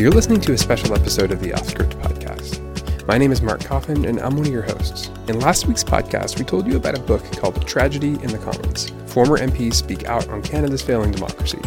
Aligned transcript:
You're 0.00 0.10
listening 0.10 0.40
to 0.40 0.54
a 0.54 0.56
special 0.56 0.94
episode 0.94 1.30
of 1.30 1.40
the 1.40 1.50
Offscript 1.50 1.92
podcast. 2.00 3.06
My 3.06 3.18
name 3.18 3.32
is 3.32 3.42
Mark 3.42 3.62
Coffin, 3.62 4.06
and 4.06 4.18
I'm 4.18 4.34
one 4.34 4.46
of 4.46 4.52
your 4.52 4.62
hosts. 4.62 5.10
In 5.28 5.38
last 5.40 5.66
week's 5.66 5.84
podcast, 5.84 6.38
we 6.38 6.44
told 6.46 6.66
you 6.66 6.78
about 6.78 6.96
a 6.96 7.02
book 7.02 7.22
called 7.32 7.66
Tragedy 7.68 8.14
in 8.14 8.28
the 8.28 8.38
Commons 8.38 8.88
Former 9.12 9.36
MPs 9.36 9.74
Speak 9.74 10.06
Out 10.06 10.26
on 10.30 10.40
Canada's 10.40 10.80
Failing 10.80 11.12
Democracy. 11.12 11.58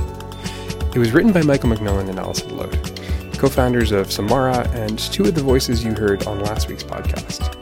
It 0.96 0.98
was 0.98 1.12
written 1.12 1.32
by 1.32 1.44
Michael 1.44 1.70
MacMillan 1.70 2.10
and 2.10 2.18
Alison 2.18 2.58
Loat, 2.58 3.00
co 3.38 3.50
founders 3.50 3.92
of 3.92 4.12
Samara 4.12 4.68
and 4.70 4.98
two 4.98 5.26
of 5.26 5.36
the 5.36 5.44
voices 5.44 5.84
you 5.84 5.94
heard 5.94 6.26
on 6.26 6.40
last 6.40 6.68
week's 6.68 6.82
podcast. 6.82 7.54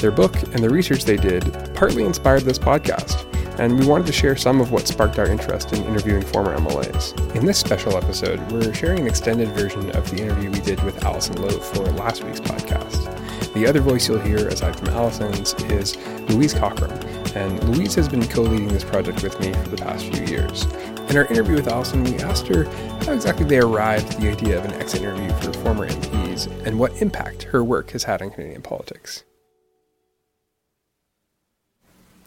Their 0.00 0.10
book 0.10 0.34
and 0.52 0.58
the 0.58 0.68
research 0.68 1.04
they 1.04 1.16
did 1.16 1.44
partly 1.76 2.02
inspired 2.02 2.42
this 2.42 2.58
podcast, 2.58 3.24
and 3.58 3.78
we 3.78 3.86
wanted 3.86 4.06
to 4.06 4.12
share 4.12 4.36
some 4.36 4.60
of 4.60 4.70
what 4.70 4.86
sparked 4.86 5.18
our 5.18 5.26
interest 5.26 5.72
in 5.72 5.84
interviewing 5.84 6.22
former 6.22 6.56
MLAs. 6.58 7.34
In 7.34 7.44
this 7.44 7.58
special 7.58 7.96
episode, 7.96 8.40
we're 8.52 8.72
sharing 8.72 9.00
an 9.00 9.06
extended 9.08 9.48
version 9.48 9.90
of 9.90 10.08
the 10.10 10.22
interview 10.22 10.50
we 10.50 10.60
did 10.60 10.82
with 10.84 11.04
Allison 11.04 11.42
Loat 11.42 11.62
for 11.62 11.84
last 11.92 12.22
week's 12.22 12.40
podcast. 12.40 13.14
The 13.54 13.66
other 13.66 13.80
voice 13.80 14.06
you'll 14.06 14.20
hear, 14.20 14.48
aside 14.48 14.78
from 14.78 14.88
Allison's, 14.90 15.54
is 15.64 15.96
Louise 16.28 16.54
Cochran, 16.54 16.92
and 17.34 17.62
Louise 17.70 17.94
has 17.96 18.08
been 18.08 18.26
co 18.28 18.42
leading 18.42 18.68
this 18.68 18.84
project 18.84 19.22
with 19.22 19.38
me 19.40 19.52
for 19.52 19.70
the 19.70 19.76
past 19.76 20.06
few 20.06 20.24
years. 20.26 20.64
In 21.10 21.16
our 21.16 21.24
interview 21.26 21.54
with 21.54 21.68
Allison, 21.68 22.04
we 22.04 22.18
asked 22.18 22.46
her 22.48 22.64
how 23.04 23.12
exactly 23.12 23.44
they 23.44 23.58
arrived 23.58 24.14
at 24.14 24.20
the 24.20 24.28
idea 24.28 24.58
of 24.58 24.64
an 24.66 24.74
exit 24.74 25.02
interview 25.02 25.30
for 25.40 25.52
former 25.54 25.88
MPs 25.88 26.46
and 26.66 26.78
what 26.78 27.00
impact 27.02 27.44
her 27.44 27.64
work 27.64 27.90
has 27.90 28.04
had 28.04 28.22
on 28.22 28.30
Canadian 28.30 28.62
politics. 28.62 29.24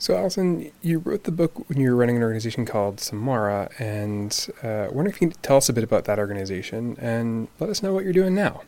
So, 0.01 0.17
Alison, 0.17 0.69
you 0.81 0.97
wrote 0.97 1.25
the 1.25 1.31
book 1.31 1.69
when 1.69 1.79
you 1.79 1.91
were 1.91 1.95
running 1.95 2.17
an 2.17 2.23
organization 2.23 2.65
called 2.65 2.99
Samara, 2.99 3.69
and 3.77 4.47
uh, 4.63 4.87
wondering 4.89 5.13
if 5.13 5.21
you 5.21 5.29
can 5.29 5.37
tell 5.43 5.57
us 5.57 5.69
a 5.69 5.73
bit 5.73 5.83
about 5.83 6.05
that 6.05 6.17
organization 6.17 6.97
and 6.99 7.47
let 7.59 7.69
us 7.69 7.83
know 7.83 7.93
what 7.93 8.03
you're 8.03 8.11
doing 8.11 8.33
now. 8.33 8.63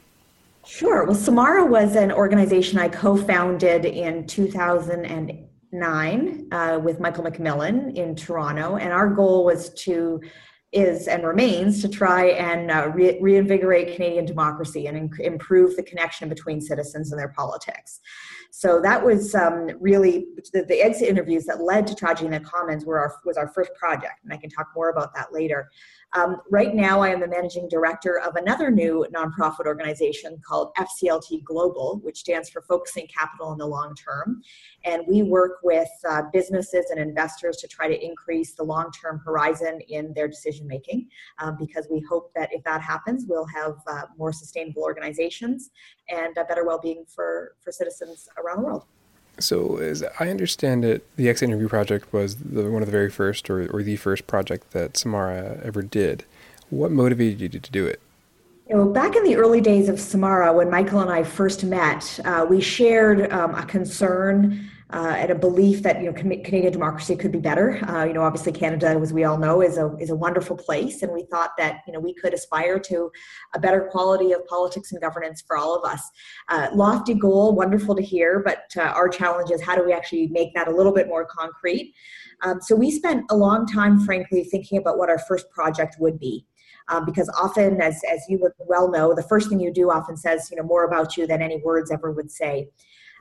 Sure. 0.63 1.05
Well, 1.05 1.15
Samara 1.15 1.65
was 1.65 1.95
an 1.95 2.11
organization 2.11 2.77
I 2.77 2.87
co 2.87 3.17
founded 3.17 3.83
in 3.83 4.27
2009 4.27 6.47
uh, 6.51 6.79
with 6.83 6.99
Michael 6.99 7.23
MacMillan 7.23 7.95
in 7.95 8.15
Toronto, 8.15 8.75
and 8.75 8.93
our 8.93 9.09
goal 9.09 9.43
was 9.43 9.73
to 9.85 10.21
is 10.73 11.07
and 11.07 11.25
remains 11.25 11.81
to 11.81 11.87
try 11.87 12.25
and 12.25 12.71
uh, 12.71 12.89
re- 12.93 13.19
reinvigorate 13.21 13.95
Canadian 13.95 14.25
democracy 14.25 14.87
and 14.87 14.97
in- 14.97 15.11
improve 15.19 15.75
the 15.75 15.83
connection 15.83 16.29
between 16.29 16.59
citizens 16.59 17.11
and 17.11 17.19
their 17.19 17.29
politics. 17.29 17.99
So 18.51 18.79
that 18.81 19.03
was 19.03 19.33
um, 19.33 19.69
really 19.79 20.27
the, 20.53 20.63
the, 20.63 20.81
exit 20.81 21.09
interviews 21.09 21.45
that 21.45 21.61
led 21.61 21.87
to 21.87 21.95
Tragedy 21.95 22.27
in 22.27 22.31
the 22.31 22.39
Commons 22.39 22.85
were 22.85 22.99
our, 22.99 23.15
was 23.25 23.35
our 23.35 23.47
first 23.47 23.73
project, 23.73 24.23
and 24.23 24.31
I 24.31 24.37
can 24.37 24.49
talk 24.49 24.67
more 24.75 24.89
about 24.89 25.13
that 25.15 25.33
later. 25.33 25.71
Um, 26.15 26.37
right 26.51 26.75
now, 26.75 27.01
I 27.01 27.09
am 27.09 27.19
the 27.19 27.27
managing 27.27 27.67
director 27.67 28.19
of 28.19 28.35
another 28.35 28.69
new 28.69 29.05
nonprofit 29.13 29.65
organization 29.65 30.39
called 30.47 30.71
FCLT 30.75 31.43
Global, 31.43 31.99
which 32.03 32.19
stands 32.19 32.49
for 32.49 32.61
Focusing 32.61 33.07
Capital 33.07 33.51
in 33.51 33.57
the 33.57 33.65
Long 33.65 33.95
Term. 33.95 34.41
And 34.85 35.03
we 35.07 35.23
work 35.23 35.59
with 35.63 35.89
uh, 36.07 36.23
businesses 36.31 36.91
and 36.91 36.99
investors 36.99 37.57
to 37.57 37.67
try 37.67 37.87
to 37.87 38.05
increase 38.05 38.53
the 38.53 38.63
long 38.63 38.91
term 38.91 39.21
horizon 39.25 39.79
in 39.89 40.13
their 40.13 40.27
decision 40.27 40.67
making, 40.67 41.07
um, 41.39 41.57
because 41.59 41.87
we 41.89 42.03
hope 42.07 42.31
that 42.35 42.49
if 42.53 42.63
that 42.63 42.81
happens, 42.81 43.25
we'll 43.27 43.47
have 43.47 43.75
uh, 43.87 44.03
more 44.17 44.31
sustainable 44.31 44.83
organizations 44.83 45.71
and 46.09 46.35
better 46.47 46.65
well 46.65 46.79
being 46.79 47.05
for, 47.07 47.55
for 47.61 47.71
citizens 47.71 48.29
around 48.37 48.57
the 48.57 48.63
world. 48.63 48.85
So, 49.39 49.77
as 49.77 50.03
I 50.19 50.29
understand 50.29 50.85
it, 50.85 51.05
the 51.15 51.27
Exit 51.27 51.49
Interview 51.49 51.67
Project 51.67 52.13
was 52.13 52.35
the, 52.35 52.69
one 52.69 52.83
of 52.83 52.87
the 52.87 52.91
very 52.91 53.09
first, 53.09 53.49
or, 53.49 53.67
or 53.71 53.81
the 53.81 53.95
first 53.95 54.27
project 54.27 54.71
that 54.71 54.95
Samara 54.95 55.59
ever 55.63 55.81
did. 55.81 56.23
What 56.69 56.91
motivated 56.91 57.41
you 57.41 57.49
to 57.49 57.71
do 57.71 57.85
it? 57.85 57.99
You 58.69 58.77
know, 58.77 58.85
back 58.85 59.15
in 59.15 59.23
the 59.23 59.35
early 59.35 59.59
days 59.59 59.89
of 59.89 59.99
Samara, 59.99 60.53
when 60.53 60.69
Michael 60.69 61.01
and 61.01 61.09
I 61.09 61.23
first 61.23 61.63
met, 61.63 62.19
uh, 62.25 62.45
we 62.49 62.61
shared 62.61 63.31
um, 63.33 63.55
a 63.55 63.65
concern 63.65 64.69
uh, 64.91 65.15
and 65.17 65.31
a 65.31 65.35
belief 65.35 65.81
that 65.83 65.99
you 66.01 66.05
know 66.05 66.13
Canadian 66.13 66.71
democracy 66.71 67.15
could 67.15 67.31
be 67.31 67.39
better. 67.39 67.83
Uh, 67.87 68.03
you 68.03 68.13
know, 68.13 68.21
obviously 68.21 68.51
Canada, 68.51 68.87
as 68.87 69.13
we 69.13 69.23
all 69.23 69.37
know, 69.37 69.61
is 69.61 69.77
a 69.77 69.95
is 69.99 70.09
a 70.09 70.15
wonderful 70.15 70.55
place, 70.55 71.01
and 71.01 71.11
we 71.11 71.23
thought 71.23 71.51
that 71.57 71.81
you 71.87 71.93
know 71.93 71.99
we 71.99 72.13
could 72.13 72.33
aspire 72.33 72.79
to 72.79 73.11
a 73.55 73.59
better 73.59 73.87
quality 73.91 74.31
of 74.33 74.45
politics 74.47 74.91
and 74.91 75.01
governance 75.01 75.43
for 75.45 75.57
all 75.57 75.75
of 75.75 75.89
us. 75.89 76.01
Uh, 76.49 76.67
lofty 76.73 77.13
goal, 77.13 77.55
wonderful 77.55 77.95
to 77.95 78.03
hear, 78.03 78.41
but 78.43 78.65
uh, 78.77 78.81
our 78.81 79.09
challenge 79.09 79.51
is 79.51 79.61
how 79.61 79.75
do 79.75 79.83
we 79.83 79.93
actually 79.93 80.27
make 80.27 80.53
that 80.53 80.67
a 80.67 80.71
little 80.71 80.93
bit 80.93 81.07
more 81.07 81.25
concrete. 81.25 81.93
Um, 82.41 82.61
so 82.61 82.75
we 82.75 82.91
spent 82.91 83.25
a 83.29 83.35
long 83.35 83.65
time, 83.65 83.99
frankly, 84.01 84.43
thinking 84.43 84.77
about 84.77 84.97
what 84.97 85.09
our 85.09 85.19
first 85.19 85.49
project 85.49 85.95
would 85.99 86.19
be. 86.19 86.45
Um, 86.89 87.05
because 87.05 87.29
often, 87.41 87.81
as, 87.81 88.01
as 88.11 88.21
you 88.27 88.37
would 88.39 88.51
well 88.59 88.91
know, 88.91 89.13
the 89.15 89.23
first 89.23 89.47
thing 89.47 89.61
you 89.61 89.71
do 89.71 89.89
often 89.89 90.17
says 90.17 90.49
you 90.51 90.57
know 90.57 90.63
more 90.63 90.83
about 90.83 91.15
you 91.15 91.25
than 91.25 91.41
any 91.41 91.61
words 91.63 91.91
ever 91.91 92.11
would 92.11 92.29
say. 92.29 92.67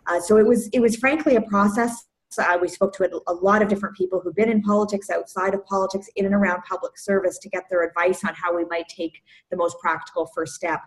Uh, 0.06 0.20
so 0.20 0.36
it 0.36 0.46
was 0.46 0.68
it 0.68 0.80
was 0.80 0.96
frankly 0.96 1.36
a 1.36 1.42
process. 1.42 2.06
Uh, 2.38 2.58
we 2.60 2.66
spoke 2.66 2.94
to 2.94 3.04
a, 3.04 3.30
a, 3.30 3.34
lot 3.34 3.60
of 3.60 3.68
different 3.68 3.94
people 3.94 4.18
who've 4.18 4.34
been 4.34 4.48
in 4.48 4.62
politics, 4.62 5.10
outside 5.10 5.52
of 5.52 5.64
politics, 5.66 6.08
in 6.16 6.24
and 6.24 6.34
around 6.34 6.62
public 6.62 6.96
service 6.96 7.38
to 7.38 7.48
get 7.50 7.64
their 7.68 7.82
advice 7.82 8.24
on 8.24 8.32
how 8.34 8.56
we 8.56 8.64
might 8.64 8.88
take 8.88 9.22
the 9.50 9.56
most 9.56 9.76
practical 9.80 10.26
first 10.34 10.54
step. 10.54 10.80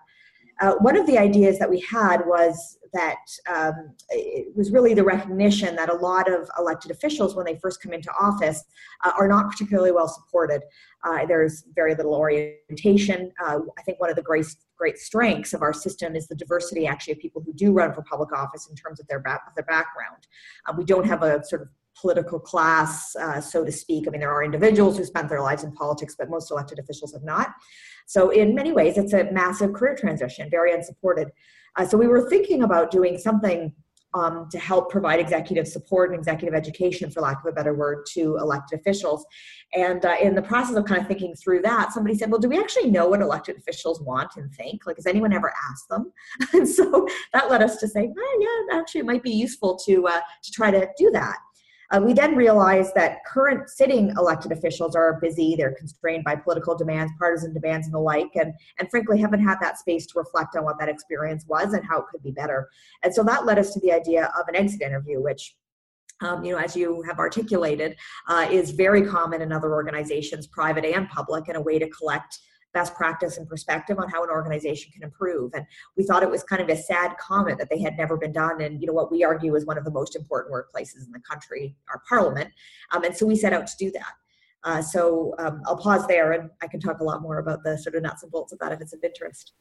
Uh, 0.61 0.73
one 0.79 0.95
of 0.97 1.05
the 1.05 1.17
ideas 1.17 1.59
that 1.59 1.69
we 1.69 1.79
had 1.81 2.21
was 2.25 2.77
that 2.93 3.17
um, 3.53 3.93
it 4.09 4.55
was 4.55 4.71
really 4.71 4.93
the 4.93 5.03
recognition 5.03 5.75
that 5.75 5.89
a 5.89 5.95
lot 5.95 6.31
of 6.31 6.49
elected 6.57 6.91
officials, 6.91 7.35
when 7.35 7.45
they 7.45 7.59
first 7.61 7.81
come 7.81 7.91
into 7.91 8.09
office, 8.19 8.63
uh, 9.03 9.11
are 9.19 9.27
not 9.27 9.51
particularly 9.51 9.91
well 9.91 10.07
supported. 10.07 10.61
Uh, 11.03 11.25
there's 11.25 11.65
very 11.75 11.93
little 11.93 12.15
orientation. 12.15 13.31
Uh, 13.45 13.59
I 13.77 13.81
think 13.81 13.99
one 13.99 14.09
of 14.09 14.15
the 14.15 14.21
great, 14.21 14.45
great 14.77 14.97
strengths 14.97 15.53
of 15.53 15.61
our 15.61 15.73
system 15.73 16.15
is 16.15 16.27
the 16.27 16.35
diversity, 16.35 16.87
actually, 16.87 17.13
of 17.13 17.19
people 17.19 17.41
who 17.45 17.53
do 17.53 17.73
run 17.73 17.93
for 17.93 18.01
public 18.03 18.31
office 18.31 18.67
in 18.69 18.75
terms 18.75 19.01
of 19.01 19.07
their, 19.07 19.19
ba- 19.19 19.41
their 19.55 19.65
background. 19.65 20.27
Uh, 20.65 20.73
we 20.77 20.85
don't 20.85 21.05
have 21.05 21.21
a 21.21 21.43
sort 21.43 21.63
of 21.63 21.67
political 21.99 22.39
class, 22.39 23.15
uh, 23.15 23.39
so 23.39 23.63
to 23.63 23.71
speak. 23.71 24.07
I 24.07 24.11
mean, 24.11 24.21
there 24.21 24.31
are 24.31 24.43
individuals 24.43 24.97
who 24.97 25.05
spent 25.05 25.29
their 25.29 25.41
lives 25.41 25.63
in 25.63 25.71
politics, 25.71 26.15
but 26.17 26.29
most 26.29 26.51
elected 26.51 26.79
officials 26.79 27.13
have 27.13 27.23
not. 27.23 27.53
So, 28.07 28.29
in 28.29 28.53
many 28.53 28.71
ways, 28.71 28.97
it's 28.97 29.13
a 29.13 29.31
massive 29.31 29.73
career 29.73 29.95
transition, 29.95 30.49
very 30.49 30.73
unsupported. 30.73 31.29
Uh, 31.75 31.85
so, 31.85 31.97
we 31.97 32.07
were 32.07 32.29
thinking 32.29 32.63
about 32.63 32.91
doing 32.91 33.17
something 33.17 33.73
um, 34.15 34.47
to 34.49 34.57
help 34.57 34.89
provide 34.89 35.19
executive 35.19 35.67
support 35.67 36.11
and 36.11 36.17
executive 36.17 36.55
education, 36.55 37.11
for 37.11 37.21
lack 37.21 37.39
of 37.39 37.45
a 37.47 37.51
better 37.51 37.73
word, 37.73 38.05
to 38.13 38.37
elected 38.37 38.79
officials. 38.79 39.25
And 39.73 40.05
uh, 40.05 40.15
in 40.21 40.35
the 40.35 40.41
process 40.41 40.77
of 40.77 40.85
kind 40.85 41.01
of 41.01 41.07
thinking 41.07 41.35
through 41.35 41.61
that, 41.63 41.91
somebody 41.91 42.15
said, 42.15 42.31
"Well, 42.31 42.39
do 42.39 42.47
we 42.47 42.57
actually 42.57 42.89
know 42.89 43.07
what 43.09 43.21
elected 43.21 43.57
officials 43.57 44.01
want 44.01 44.37
and 44.37 44.53
think? 44.55 44.85
Like, 44.85 44.95
has 44.95 45.05
anyone 45.05 45.33
ever 45.33 45.53
asked 45.69 45.89
them?" 45.89 46.13
and 46.53 46.67
so 46.67 47.07
that 47.33 47.49
led 47.49 47.61
us 47.61 47.75
to 47.77 47.87
say, 47.87 48.11
oh, 48.17 48.65
"Yeah, 48.71 48.79
actually, 48.79 49.01
it 49.01 49.05
might 49.05 49.23
be 49.23 49.31
useful 49.31 49.77
to 49.85 50.07
uh, 50.07 50.21
to 50.43 50.51
try 50.51 50.71
to 50.71 50.87
do 50.97 51.11
that." 51.11 51.37
Uh, 51.95 51.99
we 52.01 52.11
then 52.11 52.35
realized 52.35 52.93
that 52.93 53.23
current 53.23 53.69
sitting 53.69 54.09
elected 54.17 54.51
officials 54.51 54.97
are 54.97 55.17
busy, 55.21 55.55
they're 55.55 55.75
constrained 55.75 56.25
by 56.25 56.35
political 56.35 56.75
demands, 56.75 57.09
partisan 57.17 57.53
demands, 57.53 57.87
and 57.87 57.93
the 57.93 57.99
like, 57.99 58.31
and, 58.35 58.53
and 58.79 58.89
frankly 58.89 59.17
haven't 59.17 59.41
had 59.41 59.57
that 59.61 59.79
space 59.79 60.05
to 60.05 60.19
reflect 60.19 60.57
on 60.57 60.65
what 60.65 60.77
that 60.77 60.89
experience 60.89 61.45
was 61.47 61.71
and 61.71 61.85
how 61.85 61.99
it 61.99 62.05
could 62.11 62.21
be 62.21 62.31
better. 62.31 62.67
And 63.03 63.15
so 63.15 63.23
that 63.23 63.45
led 63.45 63.57
us 63.57 63.73
to 63.73 63.79
the 63.79 63.93
idea 63.93 64.25
of 64.37 64.45
an 64.49 64.57
exit 64.57 64.81
interview, 64.81 65.21
which 65.21 65.55
um, 66.21 66.43
you 66.43 66.51
know, 66.51 66.57
as 66.57 66.75
you 66.75 67.01
have 67.03 67.19
articulated, 67.19 67.95
uh, 68.27 68.47
is 68.49 68.71
very 68.71 69.01
common 69.05 69.41
in 69.41 69.51
other 69.51 69.73
organizations, 69.73 70.47
private 70.47 70.85
and 70.85 71.09
public, 71.09 71.47
and 71.49 71.57
a 71.57 71.61
way 71.61 71.77
to 71.77 71.89
collect 71.89 72.39
best 72.75 72.93
practice 72.93 73.37
and 73.37 73.47
perspective 73.47 73.97
on 73.97 74.07
how 74.09 74.23
an 74.23 74.29
organization 74.29 74.91
can 74.91 75.01
improve. 75.01 75.53
And 75.55 75.65
we 75.97 76.03
thought 76.03 76.21
it 76.21 76.29
was 76.29 76.43
kind 76.43 76.61
of 76.61 76.69
a 76.69 76.75
sad 76.75 77.17
comment 77.17 77.57
that 77.57 77.69
they 77.71 77.79
had 77.79 77.97
never 77.97 78.17
been 78.17 78.33
done. 78.33 78.61
And 78.61 78.79
you 78.79 78.85
know 78.85 78.93
what 78.93 79.11
we 79.11 79.23
argue 79.23 79.55
is 79.55 79.65
one 79.65 79.79
of 79.79 79.85
the 79.85 79.91
most 79.91 80.15
important 80.15 80.53
workplaces 80.53 81.05
in 81.07 81.11
the 81.11 81.21
country, 81.21 81.75
our 81.89 82.03
parliament. 82.07 82.51
Um, 82.91 83.03
and 83.05 83.15
so 83.15 83.25
we 83.25 83.35
set 83.35 83.53
out 83.53 83.65
to 83.65 83.77
do 83.77 83.89
that. 83.91 84.13
Uh, 84.65 84.81
so 84.81 85.33
um, 85.39 85.61
I'll 85.65 85.77
pause 85.77 86.05
there, 86.07 86.33
and 86.33 86.49
I 86.61 86.67
can 86.67 86.79
talk 86.79 86.99
a 86.99 87.03
lot 87.03 87.21
more 87.21 87.37
about 87.37 87.63
the 87.63 87.77
sort 87.77 87.95
of 87.95 88.03
nuts 88.03 88.23
and 88.23 88.31
bolts 88.31 88.51
of 88.51 88.59
that 88.59 88.71
if 88.71 88.81
it's 88.81 88.93
of 88.93 89.03
interest. 89.03 89.53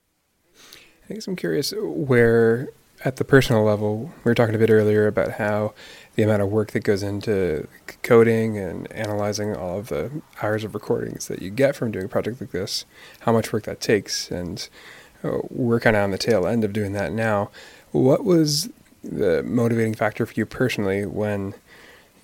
I 1.08 1.14
guess 1.14 1.28
I'm 1.28 1.36
curious 1.36 1.72
where 1.76 2.70
at 3.04 3.16
the 3.16 3.24
personal 3.24 3.62
level, 3.64 4.12
we 4.24 4.30
were 4.30 4.34
talking 4.34 4.54
a 4.54 4.58
bit 4.58 4.70
earlier 4.70 5.06
about 5.06 5.32
how 5.32 5.74
the 6.16 6.22
amount 6.22 6.42
of 6.42 6.48
work 6.48 6.72
that 6.72 6.80
goes 6.80 7.02
into 7.02 7.66
coding 8.02 8.56
and 8.56 8.90
analyzing 8.92 9.56
all 9.56 9.78
of 9.78 9.88
the 9.88 10.10
hours 10.42 10.64
of 10.64 10.74
recordings 10.74 11.28
that 11.28 11.42
you 11.42 11.50
get 11.50 11.74
from 11.74 11.90
doing 11.90 12.04
a 12.04 12.08
project 12.08 12.40
like 12.40 12.52
this, 12.52 12.84
how 13.20 13.32
much 13.32 13.52
work 13.52 13.64
that 13.64 13.80
takes. 13.80 14.30
And 14.30 14.68
uh, 15.24 15.38
we're 15.50 15.80
kind 15.80 15.96
of 15.96 16.02
on 16.04 16.10
the 16.10 16.18
tail 16.18 16.46
end 16.46 16.64
of 16.64 16.72
doing 16.72 16.92
that 16.92 17.12
now. 17.12 17.50
What 17.90 18.24
was 18.24 18.68
the 19.02 19.42
motivating 19.42 19.94
factor 19.94 20.24
for 20.24 20.34
you 20.34 20.46
personally 20.46 21.04
when 21.04 21.54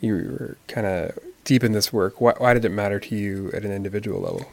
you 0.01 0.15
were 0.15 0.57
kind 0.69 0.87
of 0.87 1.19
deep 1.45 1.65
in 1.65 1.73
this 1.73 1.93
work? 1.93 2.21
Why, 2.21 2.35
why 2.39 2.55
did 2.55 2.65
it 2.65 2.71
matter 2.71 3.01
to 3.01 3.17
you 3.17 3.51
at 3.53 3.65
an 3.65 3.73
individual 3.73 4.21
level? 4.21 4.47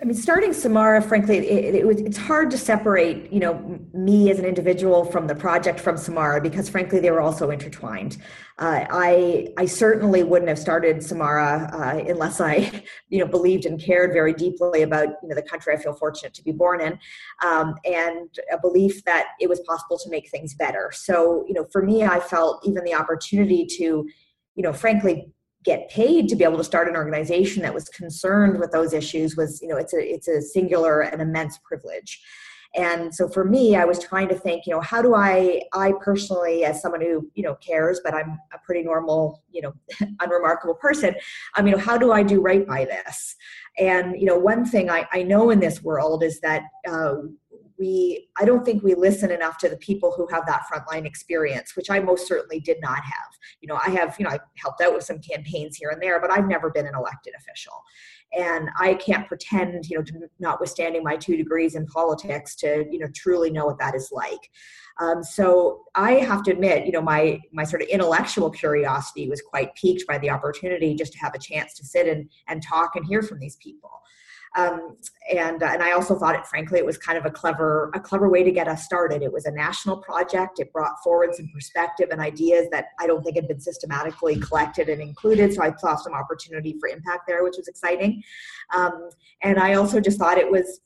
I 0.00 0.04
mean, 0.04 0.14
starting 0.14 0.52
Samara, 0.52 1.02
frankly, 1.02 1.38
it, 1.38 1.74
it, 1.74 1.84
was, 1.86 2.00
it's 2.00 2.16
hard 2.16 2.52
to 2.52 2.58
separate, 2.58 3.32
you 3.32 3.40
know, 3.40 3.80
me 3.92 4.30
as 4.30 4.38
an 4.38 4.44
individual 4.44 5.04
from 5.04 5.26
the 5.26 5.34
project 5.34 5.80
from 5.80 5.96
Samara 5.96 6.40
because, 6.40 6.68
frankly, 6.68 7.00
they 7.00 7.10
were 7.10 7.20
also 7.20 7.50
intertwined. 7.50 8.18
Uh, 8.60 8.86
I 8.90 9.48
I 9.56 9.66
certainly 9.66 10.22
wouldn't 10.22 10.48
have 10.48 10.58
started 10.58 11.02
Samara 11.02 11.68
uh, 11.72 12.10
unless 12.10 12.40
I, 12.40 12.84
you 13.08 13.18
know, 13.18 13.26
believed 13.26 13.66
and 13.66 13.80
cared 13.80 14.12
very 14.12 14.32
deeply 14.32 14.82
about, 14.82 15.08
you 15.20 15.28
know, 15.28 15.34
the 15.34 15.42
country 15.42 15.74
I 15.74 15.78
feel 15.78 15.94
fortunate 15.94 16.32
to 16.34 16.44
be 16.44 16.52
born 16.52 16.80
in, 16.80 16.96
um, 17.44 17.74
and 17.84 18.28
a 18.52 18.58
belief 18.60 19.04
that 19.04 19.30
it 19.40 19.48
was 19.48 19.58
possible 19.66 19.98
to 19.98 20.10
make 20.10 20.30
things 20.30 20.54
better. 20.54 20.92
So, 20.94 21.44
you 21.48 21.54
know, 21.54 21.66
for 21.72 21.82
me, 21.82 22.04
I 22.04 22.20
felt 22.20 22.64
even 22.64 22.84
the 22.84 22.94
opportunity 22.94 23.66
to, 23.78 23.84
you 24.54 24.62
know, 24.62 24.72
frankly 24.72 25.32
get 25.64 25.88
paid 25.90 26.28
to 26.28 26.36
be 26.36 26.44
able 26.44 26.56
to 26.56 26.64
start 26.64 26.88
an 26.88 26.96
organization 26.96 27.62
that 27.62 27.74
was 27.74 27.88
concerned 27.88 28.58
with 28.58 28.72
those 28.72 28.92
issues 28.92 29.36
was 29.36 29.60
you 29.60 29.68
know 29.68 29.76
it's 29.76 29.92
a 29.92 30.00
it's 30.00 30.28
a 30.28 30.40
singular 30.40 31.00
and 31.00 31.20
immense 31.20 31.58
privilege. 31.64 32.20
And 32.76 33.14
so 33.14 33.30
for 33.30 33.46
me 33.46 33.76
i 33.76 33.86
was 33.86 33.98
trying 33.98 34.28
to 34.28 34.34
think 34.34 34.66
you 34.66 34.74
know 34.74 34.82
how 34.82 35.00
do 35.00 35.14
i 35.14 35.62
i 35.72 35.90
personally 36.04 36.64
as 36.64 36.82
someone 36.82 37.00
who 37.00 37.26
you 37.34 37.42
know 37.42 37.54
cares 37.54 38.02
but 38.04 38.12
i'm 38.12 38.38
a 38.52 38.58
pretty 38.62 38.82
normal 38.82 39.42
you 39.50 39.62
know 39.62 39.72
unremarkable 40.20 40.74
person 40.74 41.14
you 41.56 41.62
know 41.62 41.78
how 41.78 41.96
do 41.96 42.12
i 42.12 42.22
do 42.22 42.42
right 42.42 42.66
by 42.66 42.84
this? 42.84 43.36
And 43.78 44.20
you 44.20 44.26
know 44.26 44.38
one 44.38 44.66
thing 44.66 44.90
i, 44.90 45.08
I 45.12 45.22
know 45.22 45.48
in 45.48 45.60
this 45.60 45.82
world 45.82 46.22
is 46.22 46.40
that 46.40 46.64
uh, 46.86 47.14
we 47.78 48.28
i 48.36 48.44
don't 48.44 48.64
think 48.64 48.82
we 48.82 48.94
listen 48.94 49.30
enough 49.30 49.56
to 49.58 49.68
the 49.68 49.76
people 49.76 50.12
who 50.16 50.26
have 50.26 50.44
that 50.46 50.62
frontline 50.70 51.06
experience 51.06 51.76
which 51.76 51.90
i 51.90 51.98
most 52.00 52.26
certainly 52.26 52.60
did 52.60 52.78
not 52.80 53.02
have. 53.04 53.28
You 53.60 53.68
know 53.68 53.78
i 53.84 53.90
have 53.90 54.16
you 54.18 54.24
know 54.24 54.30
i 54.30 54.38
helped 54.56 54.80
out 54.80 54.94
with 54.94 55.04
some 55.04 55.20
campaigns 55.20 55.76
here 55.76 55.90
and 55.90 56.02
there 56.02 56.20
but 56.20 56.30
i've 56.30 56.48
never 56.48 56.70
been 56.70 56.86
an 56.86 56.94
elected 56.94 57.34
official. 57.38 57.72
And 58.36 58.68
i 58.78 58.94
can't 58.94 59.26
pretend 59.28 59.88
you 59.88 59.98
know 59.98 60.04
notwithstanding 60.38 61.02
my 61.02 61.16
two 61.16 61.36
degrees 61.36 61.74
in 61.74 61.86
politics 61.86 62.54
to 62.56 62.84
you 62.90 62.98
know 62.98 63.08
truly 63.14 63.50
know 63.50 63.66
what 63.66 63.78
that 63.78 63.94
is 63.94 64.10
like. 64.12 64.50
Um, 65.00 65.22
so 65.22 65.84
i 65.94 66.12
have 66.12 66.42
to 66.44 66.50
admit 66.50 66.86
you 66.86 66.92
know 66.92 67.02
my 67.02 67.40
my 67.52 67.64
sort 67.64 67.82
of 67.82 67.88
intellectual 67.88 68.50
curiosity 68.50 69.28
was 69.28 69.40
quite 69.40 69.74
piqued 69.74 70.06
by 70.06 70.18
the 70.18 70.30
opportunity 70.30 70.94
just 70.94 71.12
to 71.12 71.18
have 71.18 71.34
a 71.34 71.38
chance 71.38 71.74
to 71.74 71.86
sit 71.86 72.08
and 72.08 72.28
and 72.48 72.62
talk 72.62 72.96
and 72.96 73.06
hear 73.06 73.22
from 73.22 73.38
these 73.38 73.56
people 73.56 73.90
um, 74.56 74.96
and 75.34 75.62
and 75.62 75.82
I 75.82 75.92
also 75.92 76.18
thought 76.18 76.34
it, 76.34 76.46
frankly, 76.46 76.78
it 76.78 76.86
was 76.86 76.96
kind 76.96 77.18
of 77.18 77.26
a 77.26 77.30
clever 77.30 77.90
a 77.94 78.00
clever 78.00 78.28
way 78.28 78.42
to 78.42 78.50
get 78.50 78.68
us 78.68 78.84
started. 78.84 79.22
It 79.22 79.32
was 79.32 79.44
a 79.46 79.50
national 79.50 79.98
project. 79.98 80.58
It 80.58 80.72
brought 80.72 81.02
forward 81.02 81.34
some 81.34 81.48
perspective 81.52 82.08
and 82.10 82.20
ideas 82.20 82.68
that 82.72 82.86
I 82.98 83.06
don't 83.06 83.22
think 83.22 83.36
had 83.36 83.48
been 83.48 83.60
systematically 83.60 84.36
collected 84.40 84.88
and 84.88 85.00
included. 85.00 85.52
So 85.52 85.62
I 85.62 85.74
saw 85.76 85.96
some 85.96 86.14
opportunity 86.14 86.76
for 86.80 86.88
impact 86.88 87.24
there, 87.26 87.44
which 87.44 87.56
was 87.56 87.68
exciting. 87.68 88.22
Um, 88.74 89.10
and 89.42 89.58
I 89.58 89.74
also 89.74 90.00
just 90.00 90.18
thought 90.18 90.38
it 90.38 90.50
was 90.50 90.80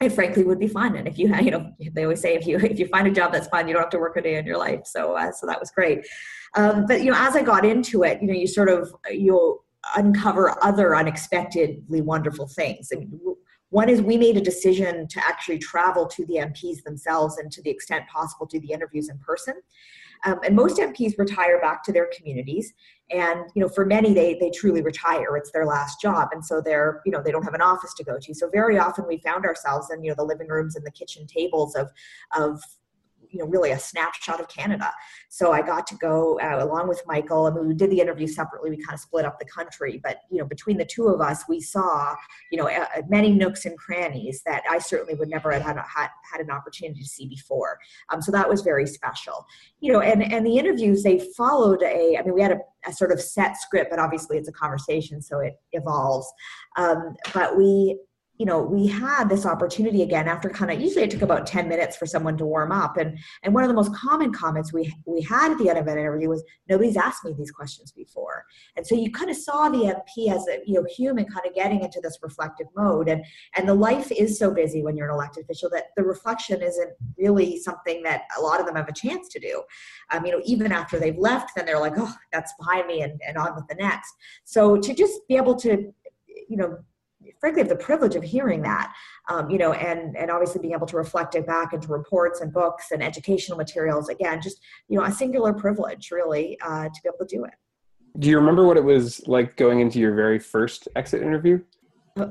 it 0.00 0.12
frankly 0.12 0.42
would 0.42 0.58
be 0.58 0.66
fun 0.66 0.96
and 0.96 1.06
if 1.06 1.18
you 1.18 1.34
you 1.40 1.50
know 1.50 1.72
they 1.94 2.02
always 2.02 2.20
say 2.20 2.34
if 2.34 2.46
you 2.46 2.58
if 2.58 2.78
you 2.78 2.86
find 2.88 3.06
a 3.06 3.10
job 3.10 3.32
that's 3.32 3.48
fun 3.48 3.66
you 3.66 3.74
don't 3.74 3.82
have 3.82 3.90
to 3.90 3.98
work 3.98 4.16
a 4.16 4.22
day 4.22 4.36
in 4.36 4.46
your 4.46 4.58
life 4.58 4.80
so 4.84 5.14
uh, 5.14 5.30
so 5.30 5.46
that 5.46 5.60
was 5.60 5.70
great 5.70 6.04
um, 6.54 6.86
but 6.86 7.02
you 7.02 7.10
know 7.10 7.16
as 7.16 7.36
i 7.36 7.42
got 7.42 7.64
into 7.64 8.02
it 8.02 8.20
you 8.20 8.26
know 8.26 8.34
you 8.34 8.46
sort 8.46 8.68
of 8.68 8.92
you'll 9.10 9.61
uncover 9.96 10.56
other 10.62 10.94
unexpectedly 10.94 12.00
wonderful 12.00 12.46
things. 12.46 12.90
One 13.70 13.88
is 13.88 14.02
we 14.02 14.18
made 14.18 14.36
a 14.36 14.40
decision 14.40 15.08
to 15.08 15.26
actually 15.26 15.58
travel 15.58 16.06
to 16.06 16.26
the 16.26 16.34
MPs 16.34 16.82
themselves 16.82 17.38
and 17.38 17.50
to 17.52 17.62
the 17.62 17.70
extent 17.70 18.06
possible 18.06 18.44
do 18.44 18.60
the 18.60 18.70
interviews 18.70 19.08
in 19.08 19.18
person. 19.18 19.54
Um, 20.24 20.38
and 20.44 20.54
most 20.54 20.78
MPs 20.78 21.18
retire 21.18 21.58
back 21.60 21.82
to 21.84 21.92
their 21.92 22.08
communities. 22.16 22.72
And 23.10 23.40
you 23.54 23.62
know, 23.62 23.68
for 23.68 23.84
many, 23.84 24.14
they 24.14 24.36
they 24.40 24.50
truly 24.50 24.82
retire. 24.82 25.36
It's 25.36 25.50
their 25.50 25.66
last 25.66 26.00
job, 26.00 26.28
and 26.32 26.44
so 26.44 26.60
they're 26.60 27.00
you 27.04 27.12
know 27.12 27.22
they 27.22 27.32
don't 27.32 27.42
have 27.42 27.54
an 27.54 27.60
office 27.60 27.92
to 27.94 28.04
go 28.04 28.18
to. 28.20 28.34
So 28.34 28.48
very 28.50 28.78
often 28.78 29.04
we 29.06 29.18
found 29.18 29.44
ourselves 29.44 29.88
in 29.90 30.02
you 30.04 30.10
know 30.10 30.16
the 30.16 30.24
living 30.24 30.48
rooms 30.48 30.76
and 30.76 30.86
the 30.86 30.90
kitchen 30.90 31.26
tables 31.26 31.74
of 31.74 31.90
of 32.36 32.62
you 33.32 33.38
know 33.38 33.46
really 33.46 33.72
a 33.72 33.78
snapshot 33.78 34.40
of 34.40 34.48
Canada. 34.48 34.92
So 35.28 35.52
I 35.52 35.62
got 35.62 35.86
to 35.88 35.96
go 35.96 36.38
uh, 36.40 36.64
along 36.64 36.88
with 36.88 37.02
Michael, 37.06 37.46
I 37.46 37.48
and 37.48 37.68
we 37.68 37.74
did 37.74 37.90
the 37.90 38.00
interview 38.00 38.26
separately. 38.26 38.70
We 38.70 38.76
kind 38.76 38.94
of 38.94 39.00
split 39.00 39.24
up 39.24 39.38
the 39.38 39.46
country, 39.46 40.00
but 40.02 40.18
you 40.30 40.38
know 40.38 40.44
between 40.44 40.76
the 40.76 40.84
two 40.84 41.08
of 41.08 41.20
us, 41.20 41.44
we 41.48 41.60
saw 41.60 42.14
you 42.50 42.58
know 42.58 42.68
uh, 42.68 42.86
many 43.08 43.32
nooks 43.32 43.64
and 43.64 43.76
crannies 43.76 44.42
that 44.46 44.62
I 44.68 44.78
certainly 44.78 45.14
would 45.14 45.28
never 45.28 45.50
have 45.50 45.62
had 45.62 45.76
had, 45.76 46.08
had 46.30 46.40
an 46.40 46.50
opportunity 46.50 47.00
to 47.00 47.08
see 47.08 47.26
before. 47.26 47.78
Um, 48.10 48.20
so 48.20 48.30
that 48.32 48.48
was 48.48 48.62
very 48.62 48.86
special. 48.86 49.46
You 49.80 49.92
know, 49.92 50.00
and 50.00 50.22
and 50.22 50.46
the 50.46 50.58
interviews 50.58 51.02
they 51.02 51.18
followed 51.36 51.82
a. 51.82 52.16
I 52.18 52.22
mean, 52.22 52.34
we 52.34 52.42
had 52.42 52.52
a, 52.52 52.60
a 52.86 52.92
sort 52.92 53.12
of 53.12 53.20
set 53.20 53.56
script, 53.56 53.90
but 53.90 53.98
obviously 53.98 54.36
it's 54.36 54.48
a 54.48 54.52
conversation, 54.52 55.22
so 55.22 55.40
it 55.40 55.54
evolves. 55.72 56.30
Um, 56.76 57.14
but 57.32 57.56
we 57.56 57.98
you 58.42 58.46
know 58.46 58.60
we 58.60 58.88
had 58.88 59.28
this 59.28 59.46
opportunity 59.46 60.02
again 60.02 60.26
after 60.26 60.50
kind 60.50 60.72
of 60.72 60.80
usually 60.80 61.04
it 61.04 61.12
took 61.12 61.22
about 61.22 61.46
10 61.46 61.68
minutes 61.68 61.96
for 61.96 62.06
someone 62.06 62.36
to 62.38 62.44
warm 62.44 62.72
up. 62.72 62.96
And 62.96 63.16
and 63.44 63.54
one 63.54 63.62
of 63.62 63.68
the 63.68 63.74
most 63.74 63.94
common 63.94 64.32
comments 64.32 64.72
we 64.72 64.92
we 65.06 65.22
had 65.22 65.52
at 65.52 65.58
the 65.58 65.68
end 65.68 65.78
of 65.78 65.86
an 65.86 65.96
interview 65.96 66.28
was 66.28 66.42
nobody's 66.68 66.96
asked 66.96 67.24
me 67.24 67.32
these 67.38 67.52
questions 67.52 67.92
before. 67.92 68.44
And 68.76 68.84
so 68.84 68.96
you 68.96 69.12
kind 69.12 69.30
of 69.30 69.36
saw 69.36 69.68
the 69.68 69.94
mp 69.94 70.34
as 70.34 70.44
a 70.48 70.58
you 70.66 70.74
know 70.74 70.84
human 70.90 71.24
kind 71.26 71.46
of 71.46 71.54
getting 71.54 71.84
into 71.84 72.00
this 72.00 72.18
reflective 72.20 72.66
mode. 72.76 73.08
And 73.08 73.24
and 73.54 73.68
the 73.68 73.74
life 73.74 74.10
is 74.10 74.40
so 74.40 74.50
busy 74.50 74.82
when 74.82 74.96
you're 74.96 75.08
an 75.08 75.14
elected 75.14 75.44
official 75.44 75.70
that 75.70 75.90
the 75.96 76.02
reflection 76.02 76.62
isn't 76.62 76.90
really 77.16 77.60
something 77.60 78.02
that 78.02 78.22
a 78.36 78.40
lot 78.40 78.58
of 78.58 78.66
them 78.66 78.74
have 78.74 78.88
a 78.88 78.92
chance 78.92 79.28
to 79.28 79.38
do. 79.38 79.62
Um, 80.10 80.26
you 80.26 80.32
know 80.32 80.42
even 80.44 80.72
after 80.72 80.98
they've 80.98 81.16
left 81.16 81.52
then 81.54 81.64
they're 81.64 81.78
like 81.78 81.94
oh 81.96 82.12
that's 82.32 82.52
behind 82.58 82.88
me 82.88 83.02
and, 83.02 83.20
and 83.24 83.36
on 83.36 83.54
with 83.54 83.68
the 83.68 83.76
next. 83.76 84.12
So 84.42 84.78
to 84.78 84.92
just 84.92 85.20
be 85.28 85.36
able 85.36 85.54
to 85.60 85.92
you 86.48 86.56
know 86.56 86.78
frankly 87.40 87.60
have 87.62 87.68
the 87.68 87.76
privilege 87.76 88.14
of 88.14 88.22
hearing 88.22 88.62
that 88.62 88.92
um, 89.28 89.50
you 89.50 89.58
know 89.58 89.72
and 89.72 90.16
and 90.16 90.30
obviously 90.30 90.60
being 90.60 90.74
able 90.74 90.86
to 90.86 90.96
reflect 90.96 91.34
it 91.34 91.46
back 91.46 91.72
into 91.72 91.88
reports 91.88 92.40
and 92.40 92.52
books 92.52 92.90
and 92.90 93.02
educational 93.02 93.56
materials. 93.56 94.08
Again 94.08 94.40
just 94.40 94.60
you 94.88 94.98
know 94.98 95.04
a 95.04 95.12
singular 95.12 95.52
privilege 95.52 96.10
really 96.10 96.58
uh, 96.60 96.84
to 96.84 97.00
be 97.02 97.08
able 97.08 97.26
to 97.26 97.36
do 97.36 97.44
it. 97.44 97.54
Do 98.18 98.28
you 98.28 98.36
remember 98.38 98.66
what 98.66 98.76
it 98.76 98.84
was 98.84 99.26
like 99.26 99.56
going 99.56 99.80
into 99.80 99.98
your 99.98 100.14
very 100.14 100.38
first 100.38 100.86
exit 100.96 101.22
interview 101.22 101.60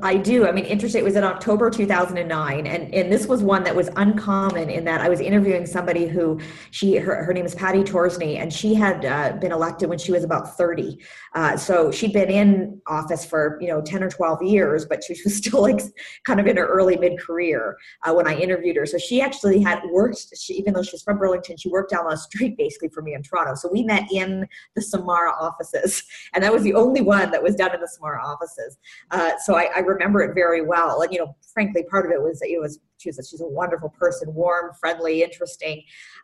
I 0.04 0.16
do. 0.16 0.48
I 0.48 0.52
mean, 0.52 0.66
interesting. 0.66 1.00
It 1.00 1.04
was 1.04 1.16
in 1.16 1.24
October 1.24 1.72
2009, 1.72 2.68
and 2.68 2.94
and 2.94 3.12
this 3.12 3.26
was 3.26 3.42
one 3.42 3.64
that 3.64 3.76
was 3.76 3.90
uncommon 3.96 4.70
in 4.70 4.86
that 4.86 5.02
I 5.02 5.10
was 5.10 5.20
interviewing 5.20 5.66
somebody 5.66 6.06
who 6.06 6.40
she 6.70 6.98
her, 6.98 7.24
her 7.24 7.34
name 7.34 7.46
is 7.46 7.56
Paddy 7.56 7.82
Torsney, 7.82 8.38
and 8.38 8.54
she 8.54 8.76
had 8.76 9.04
uh, 9.06 9.32
been 9.42 9.52
elected 9.52 9.90
when 9.90 9.98
she 9.98 10.12
was 10.12 10.24
about 10.24 10.56
30. 10.56 11.00
Uh, 11.34 11.58
so 11.58 11.90
she'd 11.90 12.14
been 12.14 12.30
in 12.30 12.80
office 12.86 13.26
for 13.26 13.58
you 13.60 13.70
know 13.70 13.82
10 13.82 14.04
or 14.04 14.10
12 14.12 14.44
years, 14.44 14.86
but 14.86 15.04
she 15.04 15.14
was 15.26 15.38
still 15.38 15.64
like 15.64 15.82
kind 16.28 16.40
of 16.40 16.46
in 16.46 16.58
her 16.58 16.68
early 16.68 16.96
mid 16.96 17.20
career 17.20 17.76
uh, 18.04 18.14
when 18.14 18.28
I 18.28 18.36
interviewed 18.36 18.76
her. 18.76 18.86
So 18.86 19.00
she 19.00 19.20
actually 19.20 19.64
had 19.64 19.82
worked. 19.92 20.28
She, 20.38 20.54
even 20.54 20.76
though 20.76 20.84
she's 20.84 21.02
from 21.02 21.18
Burlington, 21.18 21.58
she 21.58 21.70
worked 21.70 21.90
down 21.90 22.06
on 22.06 22.12
the 22.12 22.18
street 22.18 22.56
basically 22.56 22.90
for 22.90 23.02
me 23.02 23.16
in 23.16 23.24
Toronto. 23.24 23.56
So 23.56 23.68
we 23.74 23.82
met 23.82 24.04
in 24.12 24.46
the 24.76 24.82
Samara 24.84 25.32
offices, 25.32 26.04
and 26.36 26.44
that 26.44 26.54
was 26.54 26.62
the 26.62 26.76
only 26.76 27.02
one 27.02 27.32
that 27.32 27.42
was 27.42 27.56
done 27.56 27.74
in 27.74 27.82
the 27.82 27.88
Samara 27.88 28.24
offices. 28.24 28.78
Uh, 29.10 29.32
so 29.44 29.56
I 29.56 29.71
I 29.76 29.80
remember 29.80 30.22
it 30.22 30.34
very 30.34 30.62
well. 30.62 31.02
And 31.02 31.12
you 31.12 31.20
know, 31.20 31.36
frankly, 31.54 31.84
part 31.84 32.06
of 32.06 32.12
it 32.12 32.22
was 32.22 32.40
that 32.40 32.50
it 32.50 32.60
was 32.60 32.80
she 32.98 33.10
was 33.10 33.20
a, 33.20 33.24
she's 33.24 33.42
a 33.42 33.48
wonderful 33.48 33.90
person, 33.90 34.34
warm, 34.34 34.72
friendly, 34.80 35.24
interesting. 35.24 35.84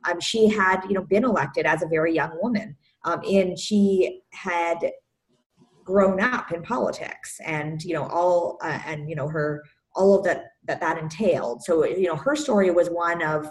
Um, 0.10 0.20
she 0.20 0.48
had 0.48 0.82
you 0.88 0.94
know 0.94 1.04
been 1.04 1.24
elected 1.24 1.66
as 1.66 1.84
a 1.84 1.88
very 1.88 2.14
young 2.14 2.38
woman, 2.42 2.76
um, 3.04 3.22
and 3.28 3.58
she 3.58 4.22
had 4.32 4.92
grown 5.84 6.20
up 6.20 6.52
in 6.52 6.62
politics, 6.62 7.40
and 7.46 7.84
you 7.84 7.94
know 7.94 8.08
all 8.08 8.58
uh, 8.62 8.80
and 8.86 9.10
you 9.10 9.16
know 9.16 9.28
her 9.28 9.64
all 9.96 10.18
of 10.18 10.24
that 10.26 10.52
that 10.66 10.80
that 10.80 10.98
entailed. 10.98 11.64
So 11.64 11.86
you 11.86 12.08
know 12.08 12.16
her 12.16 12.36
story 12.36 12.72
was 12.72 12.90
one 12.90 13.22
of 13.24 13.50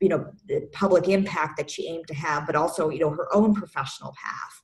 you 0.00 0.08
know 0.08 0.32
the 0.48 0.68
public 0.72 1.08
impact 1.08 1.56
that 1.58 1.70
she 1.70 1.88
aimed 1.88 2.08
to 2.08 2.14
have, 2.14 2.46
but 2.46 2.56
also 2.56 2.90
you 2.90 3.00
know 3.00 3.10
her 3.10 3.28
own 3.34 3.54
professional 3.54 4.14
path 4.20 4.62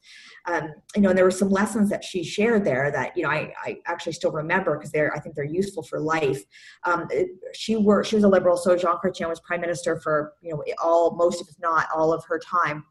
um, 0.49 0.73
you 0.97 1.03
know, 1.03 1.11
and 1.11 1.19
there 1.19 1.25
were 1.25 1.31
some 1.31 1.51
lessons 1.51 1.91
that 1.91 2.03
she 2.03 2.25
shared 2.25 2.65
there 2.65 2.91
that 2.91 3.17
you 3.17 3.23
know 3.23 3.31
I, 3.31 3.53
I 3.65 3.77
actually 3.87 4.13
still 4.13 4.33
remember 4.33 4.77
because 4.77 4.91
they're 4.91 5.15
I 5.15 5.21
think 5.21 5.35
they're 5.35 5.45
useful 5.45 5.83
for 5.83 6.01
life. 6.01 6.43
Um, 6.85 7.09
she 7.55 7.77
worked 7.77 8.09
she 8.09 8.17
was 8.17 8.25
a 8.25 8.29
liberal, 8.29 8.57
so 8.57 8.77
Jean 8.77 8.97
Chrétien 8.97 9.29
was 9.29 9.41
prime 9.41 9.61
minister 9.61 10.01
for 10.01 10.33
you 10.43 10.53
know 10.53 10.65
all 10.83 11.15
most 11.17 11.41
if 11.41 11.49
not 11.61 11.89
all 11.95 12.13
of 12.13 12.25
her 12.29 12.39
time, 12.39 12.85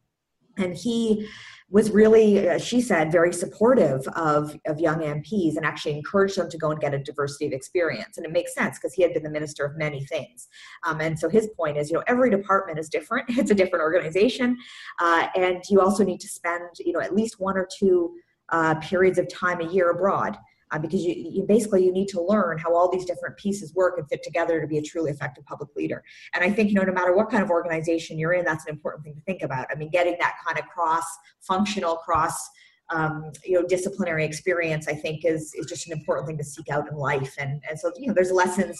and 0.57 0.75
he 0.75 1.27
was 1.69 1.91
really, 1.91 2.47
uh, 2.47 2.57
she 2.57 2.79
said, 2.79 3.11
very 3.11 3.33
supportive 3.33 4.07
of, 4.09 4.57
of 4.67 4.79
young 4.79 4.99
MPs 4.99 5.57
and 5.57 5.65
actually 5.65 5.97
encouraged 5.97 6.37
them 6.37 6.49
to 6.49 6.57
go 6.57 6.71
and 6.71 6.79
get 6.79 6.93
a 6.93 6.99
diversity 6.99 7.45
of 7.45 7.51
experience. 7.51 8.15
And 8.15 8.25
it 8.25 8.31
makes 8.31 8.53
sense 8.53 8.77
because 8.77 8.93
he 8.93 9.01
had 9.01 9.13
been 9.13 9.23
the 9.23 9.29
minister 9.29 9.65
of 9.65 9.77
many 9.77 10.05
things. 10.05 10.47
Um, 10.85 11.01
and 11.01 11.19
so 11.19 11.27
his 11.27 11.49
point 11.57 11.77
is, 11.77 11.89
you 11.89 11.97
know, 11.97 12.03
every 12.07 12.29
department 12.29 12.79
is 12.79 12.89
different. 12.89 13.29
It's 13.37 13.51
a 13.51 13.55
different 13.55 13.83
organization. 13.83 14.57
Uh, 14.99 15.27
and 15.35 15.61
you 15.69 15.79
also 15.79 16.03
need 16.03 16.19
to 16.21 16.27
spend, 16.27 16.63
you 16.79 16.91
know, 16.91 16.99
at 16.99 17.15
least 17.15 17.39
one 17.39 17.55
or 17.57 17.67
two 17.77 18.15
uh, 18.49 18.75
periods 18.75 19.17
of 19.19 19.27
time 19.29 19.61
a 19.61 19.69
year 19.69 19.91
abroad 19.91 20.37
uh, 20.71 20.79
because 20.79 21.03
you, 21.03 21.13
you, 21.15 21.43
basically 21.43 21.83
you 21.85 21.91
need 21.91 22.07
to 22.09 22.21
learn 22.21 22.57
how 22.57 22.73
all 22.75 22.89
these 22.89 23.05
different 23.05 23.37
pieces 23.37 23.73
work 23.73 23.97
and 23.97 24.07
fit 24.09 24.23
together 24.23 24.59
to 24.59 24.67
be 24.67 24.77
a 24.77 24.81
truly 24.81 25.11
effective 25.11 25.45
public 25.45 25.69
leader. 25.75 26.03
And 26.33 26.43
i 26.43 26.51
think 26.51 26.69
you 26.69 26.75
know 26.75 26.83
no 26.83 26.93
matter 26.93 27.15
what 27.15 27.29
kind 27.29 27.43
of 27.43 27.49
organization 27.49 28.17
you're 28.17 28.33
in 28.33 28.45
that's 28.45 28.65
an 28.65 28.73
important 28.73 29.03
thing 29.03 29.15
to 29.15 29.21
think 29.21 29.41
about. 29.41 29.67
I 29.71 29.75
mean 29.75 29.89
getting 29.89 30.15
that 30.19 30.35
kind 30.45 30.59
of 30.59 30.65
cross 30.67 31.05
functional 31.41 31.97
cross 31.97 32.49
um, 32.89 33.31
you 33.43 33.59
know 33.59 33.67
disciplinary 33.67 34.23
experience 34.23 34.87
i 34.87 34.93
think 34.93 35.25
is 35.25 35.53
is 35.55 35.65
just 35.65 35.87
an 35.87 35.93
important 35.93 36.27
thing 36.27 36.37
to 36.37 36.43
seek 36.43 36.69
out 36.69 36.89
in 36.89 36.97
life. 36.97 37.33
And 37.37 37.61
and 37.69 37.79
so 37.79 37.91
you 37.97 38.07
know 38.07 38.13
there's 38.13 38.31
lessons 38.31 38.77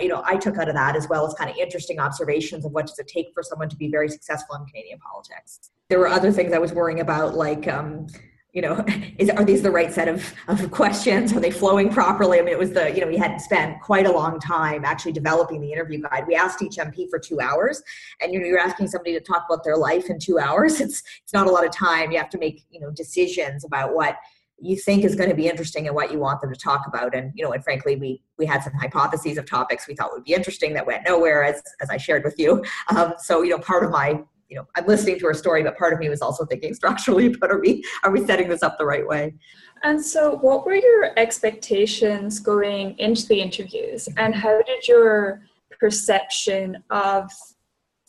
you 0.00 0.08
know 0.08 0.22
i 0.26 0.36
took 0.36 0.58
out 0.58 0.68
of 0.68 0.74
that 0.74 0.96
as 0.96 1.08
well 1.08 1.26
as 1.26 1.34
kind 1.34 1.50
of 1.50 1.56
interesting 1.56 1.98
observations 1.98 2.64
of 2.64 2.72
what 2.72 2.86
does 2.86 2.98
it 2.98 3.08
take 3.08 3.26
for 3.34 3.42
someone 3.42 3.68
to 3.68 3.76
be 3.76 3.88
very 3.88 4.08
successful 4.08 4.56
in 4.56 4.64
canadian 4.66 4.98
politics. 4.98 5.70
There 5.88 5.98
were 5.98 6.08
other 6.08 6.32
things 6.32 6.52
i 6.52 6.58
was 6.58 6.72
worrying 6.72 7.00
about 7.00 7.34
like 7.34 7.68
um, 7.68 8.06
you 8.52 8.62
know, 8.62 8.84
is 9.18 9.30
are 9.30 9.44
these 9.44 9.62
the 9.62 9.70
right 9.70 9.92
set 9.92 10.08
of, 10.08 10.32
of 10.48 10.70
questions? 10.70 11.32
Are 11.32 11.40
they 11.40 11.50
flowing 11.50 11.90
properly? 11.90 12.38
I 12.38 12.42
mean, 12.42 12.52
it 12.52 12.58
was 12.58 12.72
the, 12.72 12.92
you 12.92 13.00
know, 13.00 13.06
we 13.06 13.16
had 13.16 13.40
spent 13.40 13.80
quite 13.80 14.06
a 14.06 14.12
long 14.12 14.40
time 14.40 14.84
actually 14.84 15.12
developing 15.12 15.60
the 15.60 15.72
interview 15.72 16.02
guide. 16.02 16.24
We 16.26 16.34
asked 16.34 16.62
each 16.62 16.76
MP 16.76 17.08
for 17.08 17.18
two 17.18 17.40
hours, 17.40 17.82
and 18.20 18.32
you 18.32 18.40
know, 18.40 18.46
you're 18.46 18.58
asking 18.58 18.88
somebody 18.88 19.12
to 19.12 19.20
talk 19.20 19.44
about 19.48 19.64
their 19.64 19.76
life 19.76 20.10
in 20.10 20.18
two 20.18 20.38
hours. 20.38 20.80
It's 20.90 21.02
it's 21.22 21.34
not 21.34 21.46
a 21.46 21.50
lot 21.50 21.64
of 21.64 21.70
time. 21.70 22.10
You 22.10 22.18
have 22.18 22.30
to 22.30 22.38
make, 22.38 22.64
you 22.70 22.80
know, 22.80 22.90
decisions 22.90 23.64
about 23.64 23.94
what 23.94 24.16
you 24.58 24.76
think 24.76 25.04
is 25.04 25.14
going 25.14 25.28
to 25.28 25.36
be 25.36 25.46
interesting 25.46 25.86
and 25.86 25.94
what 25.94 26.10
you 26.10 26.18
want 26.18 26.40
them 26.40 26.52
to 26.52 26.58
talk 26.58 26.86
about. 26.86 27.14
And, 27.14 27.32
you 27.34 27.44
know, 27.44 27.52
and 27.52 27.62
frankly, 27.62 27.96
we 27.96 28.22
we 28.38 28.46
had 28.46 28.62
some 28.62 28.72
hypotheses 28.72 29.38
of 29.38 29.48
topics 29.48 29.86
we 29.86 29.94
thought 29.94 30.10
would 30.12 30.24
be 30.24 30.34
interesting 30.34 30.72
that 30.74 30.86
went 30.86 31.04
nowhere, 31.06 31.44
as 31.44 31.62
as 31.80 31.90
I 31.90 31.96
shared 31.96 32.24
with 32.24 32.38
you. 32.38 32.64
Um, 32.88 33.14
so, 33.18 33.42
you 33.42 33.50
know, 33.50 33.58
part 33.58 33.84
of 33.84 33.90
my 33.90 34.22
you 34.50 34.56
know, 34.56 34.66
I'm 34.76 34.84
listening 34.86 35.18
to 35.20 35.26
her 35.26 35.34
story, 35.34 35.62
but 35.62 35.78
part 35.78 35.92
of 35.92 36.00
me 36.00 36.08
was 36.08 36.20
also 36.20 36.44
thinking 36.44 36.74
structurally, 36.80 37.28
but 37.28 37.50
are 37.50 37.60
we 37.60 37.84
are 38.02 38.10
we 38.10 38.24
setting 38.26 38.48
this 38.48 38.62
up 38.62 38.76
the 38.78 38.84
right 38.84 39.06
way? 39.06 39.34
And 39.82 40.04
so, 40.04 40.36
what 40.36 40.66
were 40.66 40.74
your 40.74 41.18
expectations 41.18 42.40
going 42.40 42.98
into 42.98 43.26
the 43.26 43.40
interviews, 43.40 44.08
and 44.16 44.34
how 44.34 44.60
did 44.62 44.86
your 44.86 45.42
perception 45.78 46.82
of, 46.90 47.30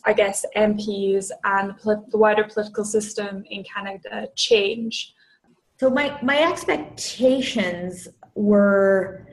I 0.06 0.14
guess, 0.14 0.46
MPs 0.58 1.32
and 1.46 1.74
the 1.84 2.18
wider 2.18 2.44
political 2.44 2.84
system 2.84 3.44
in 3.50 3.64
Canada 3.64 4.28
change? 4.36 5.14
So 5.80 5.90
my 5.90 6.18
my 6.22 6.40
expectations 6.42 8.08
were 8.36 9.26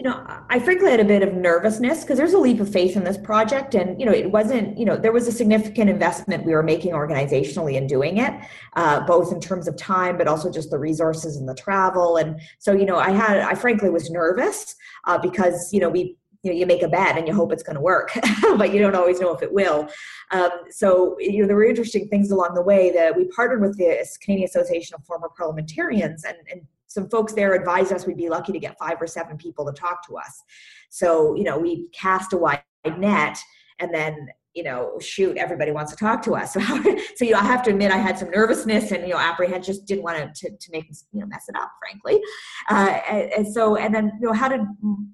you 0.00 0.04
know, 0.04 0.24
I 0.48 0.58
frankly 0.58 0.90
had 0.90 1.00
a 1.00 1.04
bit 1.04 1.22
of 1.22 1.34
nervousness 1.34 2.00
because 2.00 2.16
there's 2.16 2.32
a 2.32 2.38
leap 2.38 2.58
of 2.58 2.72
faith 2.72 2.96
in 2.96 3.04
this 3.04 3.18
project. 3.18 3.74
And, 3.74 4.00
you 4.00 4.06
know, 4.06 4.12
it 4.12 4.32
wasn't, 4.32 4.78
you 4.78 4.86
know, 4.86 4.96
there 4.96 5.12
was 5.12 5.28
a 5.28 5.32
significant 5.32 5.90
investment 5.90 6.46
we 6.46 6.54
were 6.54 6.62
making 6.62 6.92
organizationally 6.92 7.74
in 7.74 7.86
doing 7.86 8.16
it, 8.16 8.32
uh, 8.76 9.04
both 9.04 9.30
in 9.30 9.42
terms 9.42 9.68
of 9.68 9.76
time, 9.76 10.16
but 10.16 10.26
also 10.26 10.50
just 10.50 10.70
the 10.70 10.78
resources 10.78 11.36
and 11.36 11.46
the 11.46 11.54
travel. 11.54 12.16
And 12.16 12.40
so, 12.58 12.72
you 12.72 12.86
know, 12.86 12.96
I 12.96 13.10
had, 13.10 13.40
I 13.40 13.54
frankly 13.54 13.90
was 13.90 14.10
nervous 14.10 14.74
uh, 15.04 15.18
because, 15.18 15.70
you 15.70 15.80
know, 15.80 15.90
we, 15.90 16.16
you 16.42 16.50
know, 16.50 16.56
you 16.56 16.64
make 16.64 16.82
a 16.82 16.88
bet 16.88 17.18
and 17.18 17.28
you 17.28 17.34
hope 17.34 17.52
it's 17.52 17.62
going 17.62 17.76
to 17.76 17.82
work, 17.82 18.10
but 18.56 18.72
you 18.72 18.80
don't 18.80 18.94
always 18.94 19.20
know 19.20 19.34
if 19.34 19.42
it 19.42 19.52
will. 19.52 19.86
Um, 20.30 20.48
so, 20.70 21.14
you 21.18 21.42
know, 21.42 21.46
there 21.46 21.56
were 21.56 21.66
interesting 21.66 22.08
things 22.08 22.30
along 22.30 22.54
the 22.54 22.62
way 22.62 22.90
that 22.92 23.14
we 23.14 23.26
partnered 23.26 23.60
with 23.60 23.76
the 23.76 24.02
Canadian 24.22 24.48
Association 24.48 24.94
of 24.94 25.04
Former 25.04 25.28
Parliamentarians 25.36 26.24
and, 26.24 26.38
and 26.50 26.62
some 26.90 27.08
folks 27.08 27.32
there 27.32 27.54
advised 27.54 27.92
us 27.92 28.06
we'd 28.06 28.16
be 28.16 28.28
lucky 28.28 28.52
to 28.52 28.58
get 28.58 28.76
five 28.78 29.00
or 29.00 29.06
seven 29.06 29.36
people 29.36 29.64
to 29.64 29.72
talk 29.72 30.06
to 30.08 30.16
us. 30.16 30.42
So, 30.90 31.36
you 31.36 31.44
know, 31.44 31.56
we 31.58 31.88
cast 31.92 32.32
a 32.32 32.36
wide 32.36 32.62
net 32.98 33.38
and 33.78 33.94
then 33.94 34.28
you 34.52 34.64
know, 34.64 34.98
shoot, 35.00 35.36
everybody 35.36 35.70
wants 35.70 35.92
to 35.92 35.96
talk 35.96 36.22
to 36.22 36.34
us. 36.34 36.56
So, 36.60 36.96
so 37.16 37.24
you 37.24 37.32
know, 37.32 37.38
I 37.38 37.44
have 37.44 37.62
to 37.64 37.70
admit, 37.70 37.92
I 37.92 37.98
had 37.98 38.18
some 38.18 38.30
nervousness 38.30 38.90
and 38.90 39.04
you 39.04 39.14
know, 39.14 39.18
apprehension. 39.18 39.62
Just 39.62 39.86
didn't 39.86 40.02
want 40.02 40.34
to 40.34 40.50
to 40.50 40.72
make 40.72 40.86
you 41.12 41.20
know 41.20 41.26
mess 41.26 41.44
it 41.48 41.54
up, 41.56 41.70
frankly. 41.78 42.20
Uh, 42.68 42.98
and, 43.08 43.32
and, 43.32 43.54
so, 43.54 43.76
and 43.76 43.94
then 43.94 44.12
you 44.20 44.26
know, 44.26 44.32
how 44.32 44.48
did 44.48 44.62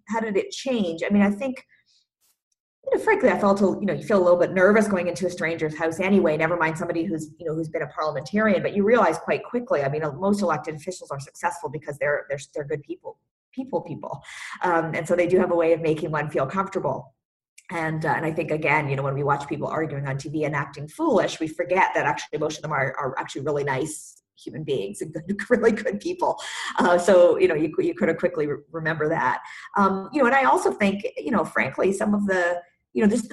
how 0.09 0.21
did 0.21 0.37
it 0.39 0.51
change? 0.51 1.03
I 1.05 1.13
mean, 1.13 1.23
I 1.23 1.31
think 1.31 1.63
you 2.87 2.99
know, 2.99 3.03
frankly, 3.03 3.31
I 3.31 3.39
felt, 3.39 3.61
a, 3.61 3.65
you 3.65 3.87
know, 3.87 3.93
you 3.93 4.05
feel 4.05 4.19
a 4.19 4.23
little 4.23 4.39
bit 4.39 4.53
nervous 4.53 4.87
going 4.87 5.09
into 5.09 5.27
a 5.27 5.31
stranger's 5.31 5.77
house 5.77 5.99
anyway, 5.99 6.37
never 6.37 6.57
mind 6.57 6.79
somebody 6.79 7.05
who's, 7.05 7.31
you 7.39 7.47
know, 7.47 7.55
who's 7.55 7.69
been 7.69 7.83
a 7.83 7.89
parliamentarian, 7.89 8.63
but 8.63 8.77
you 8.77 8.85
realize 8.85 9.19
quite 9.19 9.43
quickly, 9.45 9.83
I 9.83 9.89
mean, 9.89 10.03
most 10.19 10.41
elected 10.41 10.77
officials 10.77 11.11
are 11.11 11.19
successful 11.19 11.69
because 11.69 11.99
they're, 11.99 12.27
they're, 12.29 12.39
they're 12.55 12.65
good 12.65 12.83
people, 12.83 13.19
people, 13.53 13.81
people. 13.81 14.23
Um, 14.63 14.95
and 14.95 15.07
so 15.07 15.17
they 15.17 15.27
do 15.27 15.39
have 15.39 15.51
a 15.51 15.57
way 15.57 15.73
of 15.73 15.81
making 15.81 16.13
one 16.13 16.31
feel 16.31 16.47
comfortable. 16.47 17.13
And, 17.73 18.07
uh, 18.07 18.11
and 18.11 18.25
I 18.25 18.31
think 18.31 18.53
again, 18.53 18.89
you 18.89 18.95
know, 18.95 19.03
when 19.03 19.15
we 19.15 19.25
watch 19.25 19.49
people 19.49 19.67
arguing 19.67 20.07
on 20.07 20.17
TV 20.17 20.47
and 20.47 20.55
acting 20.55 20.87
foolish, 20.87 21.41
we 21.41 21.49
forget 21.49 21.91
that 21.97 22.07
actually 22.07 22.39
most 22.39 22.59
of 22.59 22.63
them 22.63 22.73
are, 22.73 22.95
are 22.97 23.19
actually 23.19 23.43
really 23.43 23.65
nice 23.65 24.23
human 24.39 24.63
beings 24.63 25.01
and 25.01 25.13
good, 25.13 25.41
really 25.51 25.73
good 25.73 25.99
people. 25.99 26.41
Uh, 26.79 26.97
so 26.99 27.37
you 27.39 27.49
know, 27.49 27.55
you 27.55 27.75
you 27.79 27.95
could 27.95 28.09
have 28.09 28.19
quickly 28.19 28.47
re- 28.47 28.63
remember 28.71 29.09
that. 29.09 29.41
Um, 29.77 30.09
you 30.13 30.21
know, 30.21 30.27
and 30.27 30.37
I 30.37 30.45
also 30.45 30.71
think, 30.71 31.05
you 31.17 31.33
know, 31.33 31.45
frankly, 31.45 31.93
some 31.93 32.15
of 32.15 32.27
the 32.27 32.61
you 32.97 33.03
know, 33.03 33.09
this 33.09 33.29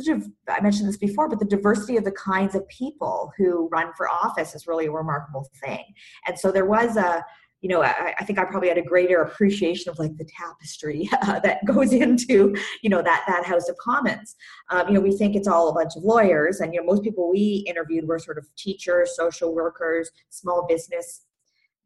I 0.49 0.59
mentioned 0.59 0.89
this 0.89 0.97
before, 0.97 1.29
but 1.29 1.39
the 1.39 1.45
diversity 1.45 1.95
of 1.95 2.03
the 2.03 2.11
kinds 2.11 2.53
of 2.53 2.67
people 2.67 3.31
who 3.37 3.69
run 3.71 3.93
for 3.95 4.09
office 4.09 4.53
is 4.55 4.67
really 4.67 4.87
a 4.87 4.91
remarkable 4.91 5.49
thing. 5.63 5.85
And 6.27 6.37
so 6.37 6.51
there 6.51 6.65
was 6.65 6.97
a, 6.97 7.23
you 7.61 7.69
know, 7.69 7.81
I, 7.81 8.13
I 8.19 8.25
think 8.25 8.39
I 8.39 8.43
probably 8.43 8.67
had 8.67 8.77
a 8.77 8.83
greater 8.83 9.21
appreciation 9.21 9.89
of 9.89 9.97
like 9.99 10.17
the 10.17 10.25
tapestry 10.25 11.09
uh, 11.21 11.39
that 11.43 11.63
goes 11.65 11.93
into, 11.93 12.53
you 12.81 12.89
know, 12.89 13.01
that 13.01 13.23
that 13.25 13.45
House 13.45 13.69
of 13.69 13.77
Commons. 13.77 14.35
Um, 14.69 14.89
you 14.89 14.95
know, 14.95 14.99
we 14.99 15.15
think 15.15 15.33
it's 15.33 15.47
all 15.47 15.69
a 15.69 15.73
bunch 15.73 15.95
of 15.95 16.03
lawyers, 16.03 16.59
and 16.59 16.73
you 16.73 16.81
know, 16.81 16.85
most 16.85 17.01
people 17.01 17.31
we 17.31 17.63
interviewed 17.65 18.05
were 18.05 18.19
sort 18.19 18.37
of 18.37 18.45
teachers, 18.57 19.15
social 19.15 19.55
workers, 19.55 20.11
small 20.29 20.67
business 20.67 21.21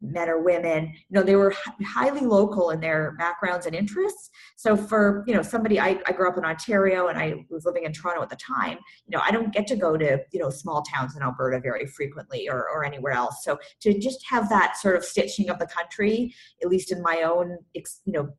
men 0.02 0.30
or 0.30 0.44
women 0.44 0.86
you 0.86 1.16
know 1.16 1.24
they 1.24 1.36
were 1.36 1.54
highly 1.84 2.22
local 2.22 2.70
in 2.70 2.80
their 2.80 3.16
backgrounds 3.18 3.66
and 3.66 3.76
interests. 3.76 4.30
So 4.56 4.78
for 4.78 5.24
you 5.28 5.34
know 5.34 5.42
somebody 5.42 5.80
I, 5.80 6.00
I 6.06 6.12
grew 6.12 6.30
up 6.30 6.38
in 6.38 6.46
ontario 6.46 7.08
and 7.08 7.18
i 7.18 7.46
was 7.50 7.66
living 7.66 7.84
in 7.84 7.94
toronto 7.94 8.22
at 8.22 8.30
the 8.30 8.36
time 8.36 8.78
you 9.08 9.18
know 9.18 9.22
i 9.26 9.32
don't 9.32 9.54
get 9.54 9.66
to 9.68 9.76
go 9.76 9.98
to 9.98 10.20
you 10.32 10.40
know 10.40 10.50
small 10.50 10.84
towns 10.84 11.16
in 11.16 11.24
alberta 11.24 11.60
very 11.60 11.86
frequently 11.88 12.48
or, 12.50 12.70
or 12.70 12.86
anywhere 12.86 13.14
else. 13.14 13.44
So 13.44 13.58
to 13.82 13.98
just 13.98 14.24
have 14.30 14.50
that 14.50 14.78
sort 14.78 14.96
of 14.96 15.04
stitching 15.04 15.50
of 15.50 15.60
the 15.60 15.68
country 15.68 16.34
at 16.62 16.70
least 16.70 16.92
in 16.92 17.02
my 17.02 17.24
own 17.24 17.58
you 17.74 18.14
know 18.14 18.30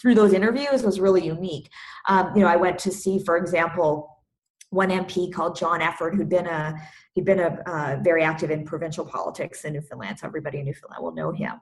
through 0.00 0.14
those 0.14 0.34
interviews 0.34 0.82
was 0.82 1.00
really 1.00 1.24
unique. 1.24 1.68
Um, 2.08 2.32
you 2.34 2.42
know 2.42 2.48
i 2.48 2.56
went 2.56 2.78
to 2.80 2.90
see 2.90 3.18
for 3.18 3.36
example 3.36 4.13
one 4.74 4.90
mp 4.90 5.32
called 5.32 5.56
john 5.56 5.80
efford 5.80 6.14
who'd 6.14 6.28
been 6.28 6.46
a 6.46 6.74
he'd 7.14 7.24
been 7.24 7.40
a 7.40 7.62
uh, 7.66 7.98
very 8.02 8.22
active 8.22 8.50
in 8.50 8.64
provincial 8.64 9.04
politics 9.04 9.64
in 9.64 9.72
Newfoundland, 9.72 10.18
so 10.18 10.26
everybody 10.26 10.58
in 10.58 10.66
Newfoundland 10.66 11.02
will 11.02 11.14
know 11.14 11.32
him. 11.32 11.52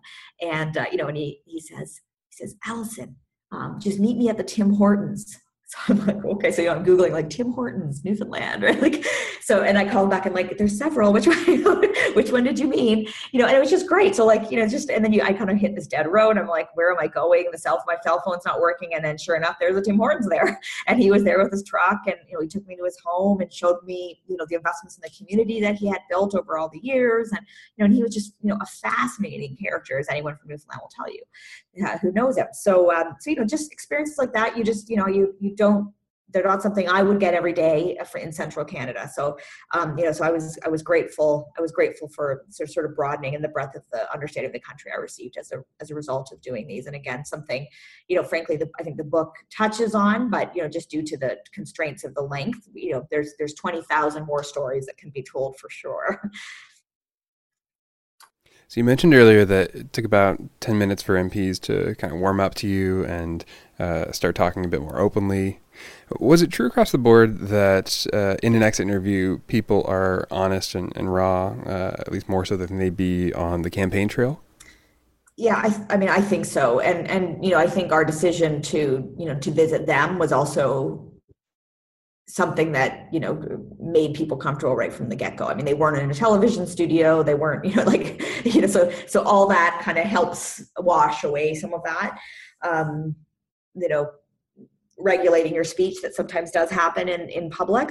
And 0.40 0.76
uh, 0.76 0.86
you 0.90 0.96
know, 0.96 1.08
and 1.08 1.16
he 1.16 1.40
he 1.44 1.60
says 1.60 2.00
he 2.30 2.36
says 2.36 2.56
Allison, 2.66 3.16
um, 3.50 3.78
just 3.80 4.00
meet 4.00 4.16
me 4.16 4.28
at 4.28 4.36
the 4.36 4.44
Tim 4.44 4.74
Hortons. 4.74 5.38
So 5.72 5.78
I'm 5.88 6.06
like, 6.06 6.22
okay, 6.22 6.52
so 6.52 6.60
you 6.60 6.68
know, 6.68 6.74
I'm 6.74 6.84
googling 6.84 7.12
like 7.12 7.30
Tim 7.30 7.50
Hortons, 7.50 8.04
Newfoundland, 8.04 8.62
right? 8.62 8.80
Like, 8.80 9.06
so 9.40 9.62
and 9.62 9.78
I 9.78 9.88
called 9.88 10.10
back 10.10 10.26
and 10.26 10.34
like, 10.34 10.58
there's 10.58 10.76
several. 10.76 11.14
Which 11.14 11.26
one? 11.66 11.82
which 12.14 12.30
one 12.30 12.44
did 12.44 12.58
you 12.58 12.68
mean? 12.68 13.08
You 13.32 13.40
know, 13.40 13.46
and 13.46 13.56
it 13.56 13.60
was 13.60 13.70
just 13.70 13.86
great. 13.86 14.14
So 14.14 14.26
like, 14.26 14.50
you 14.50 14.58
know, 14.58 14.68
just 14.68 14.90
and 14.90 15.02
then 15.02 15.14
you, 15.14 15.22
I 15.22 15.32
kind 15.32 15.50
of 15.50 15.56
hit 15.56 15.74
this 15.74 15.86
dead 15.86 16.06
road. 16.06 16.36
I'm 16.36 16.46
like, 16.46 16.68
where 16.76 16.90
am 16.90 16.98
I 16.98 17.06
going? 17.06 17.46
The 17.50 17.56
cell, 17.56 17.82
my 17.86 17.96
cell 18.02 18.22
phone's 18.22 18.44
not 18.44 18.60
working, 18.60 18.94
and 18.94 19.02
then 19.02 19.16
sure 19.16 19.34
enough, 19.34 19.56
there's 19.58 19.76
a 19.76 19.80
Tim 19.80 19.96
Hortons 19.96 20.28
there, 20.28 20.60
and 20.86 21.00
he 21.00 21.10
was 21.10 21.24
there 21.24 21.42
with 21.42 21.50
his 21.50 21.62
truck, 21.62 22.00
and 22.06 22.16
you 22.28 22.34
know, 22.34 22.42
he 22.42 22.48
took 22.48 22.66
me 22.66 22.76
to 22.76 22.84
his 22.84 22.98
home 23.02 23.40
and 23.40 23.50
showed 23.50 23.82
me, 23.82 24.20
you 24.26 24.36
know, 24.36 24.44
the 24.48 24.56
investments 24.56 24.96
in 24.96 25.00
the 25.02 25.10
community 25.16 25.58
that 25.62 25.76
he 25.76 25.88
had 25.88 26.00
built 26.10 26.34
over 26.34 26.58
all 26.58 26.68
the 26.68 26.80
years, 26.80 27.30
and 27.30 27.40
you 27.76 27.82
know, 27.82 27.86
and 27.86 27.94
he 27.94 28.02
was 28.02 28.12
just, 28.12 28.34
you 28.42 28.50
know, 28.50 28.58
a 28.60 28.66
fascinating 28.66 29.56
character, 29.56 29.98
as 29.98 30.08
anyone 30.10 30.36
from 30.36 30.50
Newfoundland 30.50 30.80
will 30.82 30.90
tell 30.94 31.10
you, 31.10 31.22
who 32.02 32.12
knows 32.12 32.36
him. 32.36 32.48
So, 32.52 32.92
um, 32.94 33.16
so 33.20 33.30
you 33.30 33.36
know, 33.36 33.44
just 33.44 33.72
experiences 33.72 34.18
like 34.18 34.32
that, 34.34 34.56
you 34.56 34.64
just, 34.64 34.90
you 34.90 34.96
know, 34.96 35.06
you 35.06 35.34
you 35.40 35.56
don't 35.62 35.92
they're 36.32 36.44
not 36.44 36.62
something 36.62 36.88
I 36.88 37.02
would 37.02 37.20
get 37.20 37.34
every 37.34 37.52
day 37.52 37.98
in 38.20 38.32
central 38.32 38.64
Canada. 38.64 39.10
So, 39.12 39.38
um, 39.74 39.98
you 39.98 40.04
know, 40.04 40.12
so 40.12 40.24
I 40.24 40.30
was, 40.30 40.58
I 40.64 40.68
was 40.68 40.82
grateful. 40.82 41.52
I 41.58 41.60
was 41.60 41.72
grateful 41.72 42.08
for 42.08 42.44
sort 42.50 42.86
of 42.86 42.96
broadening 42.96 43.34
and 43.34 43.44
the 43.44 43.48
breadth 43.48 43.76
of 43.76 43.82
the 43.92 44.12
understanding 44.12 44.48
of 44.48 44.52
the 44.52 44.60
country 44.60 44.90
I 44.96 45.00
received 45.00 45.36
as 45.36 45.52
a, 45.52 45.58
as 45.80 45.90
a 45.90 45.94
result 45.94 46.32
of 46.32 46.40
doing 46.40 46.66
these. 46.66 46.86
And 46.86 46.96
again, 46.96 47.24
something, 47.24 47.66
you 48.08 48.16
know, 48.16 48.24
frankly, 48.24 48.56
the, 48.56 48.70
I 48.78 48.82
think 48.82 48.96
the 48.96 49.04
book 49.04 49.34
touches 49.54 49.94
on, 49.94 50.30
but, 50.30 50.54
you 50.56 50.62
know, 50.62 50.68
just 50.68 50.90
due 50.90 51.02
to 51.02 51.16
the 51.16 51.38
constraints 51.52 52.04
of 52.04 52.14
the 52.14 52.22
length, 52.22 52.68
you 52.74 52.92
know, 52.92 53.06
there's, 53.10 53.34
there's 53.38 53.54
20,000 53.54 54.24
more 54.24 54.42
stories 54.42 54.86
that 54.86 54.96
can 54.96 55.10
be 55.10 55.22
told 55.22 55.58
for 55.58 55.68
sure. 55.70 56.22
So 58.72 58.80
you 58.80 58.84
mentioned 58.84 59.12
earlier 59.12 59.44
that 59.44 59.74
it 59.74 59.92
took 59.92 60.06
about 60.06 60.40
10 60.60 60.78
minutes 60.78 61.02
for 61.02 61.14
MPs 61.16 61.60
to 61.64 61.94
kind 61.96 62.10
of 62.10 62.18
warm 62.18 62.40
up 62.40 62.54
to 62.54 62.66
you 62.66 63.04
and 63.04 63.44
uh, 63.78 64.10
start 64.12 64.34
talking 64.34 64.64
a 64.64 64.68
bit 64.68 64.80
more 64.80 64.98
openly. 64.98 65.60
Was 66.18 66.40
it 66.40 66.50
true 66.50 66.68
across 66.68 66.90
the 66.90 66.96
board 66.96 67.48
that 67.48 68.06
uh, 68.14 68.36
in 68.42 68.54
an 68.54 68.62
exit 68.62 68.86
interview, 68.88 69.40
people 69.40 69.84
are 69.86 70.26
honest 70.30 70.74
and, 70.74 70.90
and 70.96 71.12
raw, 71.12 71.48
uh, 71.66 71.96
at 71.98 72.10
least 72.10 72.30
more 72.30 72.46
so 72.46 72.56
than 72.56 72.78
they'd 72.78 72.96
be 72.96 73.30
on 73.34 73.60
the 73.60 73.68
campaign 73.68 74.08
trail? 74.08 74.40
Yeah, 75.36 75.56
I, 75.56 75.92
I, 75.92 75.98
mean, 75.98 76.08
I 76.08 76.22
think 76.22 76.46
so, 76.46 76.80
and 76.80 77.06
and 77.08 77.44
you 77.44 77.50
know, 77.50 77.58
I 77.58 77.66
think 77.66 77.92
our 77.92 78.06
decision 78.06 78.62
to 78.62 79.14
you 79.18 79.26
know 79.26 79.38
to 79.40 79.50
visit 79.50 79.86
them 79.86 80.18
was 80.18 80.32
also 80.32 81.11
something 82.28 82.72
that 82.72 83.08
you 83.12 83.18
know 83.18 83.42
made 83.80 84.14
people 84.14 84.36
comfortable 84.36 84.76
right 84.76 84.92
from 84.92 85.08
the 85.08 85.16
get-go 85.16 85.46
i 85.46 85.54
mean 85.54 85.64
they 85.64 85.74
weren't 85.74 85.98
in 85.98 86.10
a 86.10 86.14
television 86.14 86.66
studio 86.66 87.22
they 87.22 87.34
weren't 87.34 87.64
you 87.68 87.74
know 87.74 87.82
like 87.82 88.22
you 88.44 88.60
know 88.60 88.66
so 88.66 88.90
so 89.06 89.22
all 89.22 89.46
that 89.48 89.80
kind 89.82 89.98
of 89.98 90.04
helps 90.04 90.62
wash 90.78 91.24
away 91.24 91.54
some 91.54 91.74
of 91.74 91.82
that 91.84 92.16
um 92.62 93.14
you 93.74 93.88
know 93.88 94.10
regulating 94.98 95.54
your 95.54 95.64
speech 95.64 96.00
that 96.00 96.14
sometimes 96.14 96.50
does 96.50 96.70
happen 96.70 97.08
in 97.08 97.28
in 97.28 97.50
public 97.50 97.90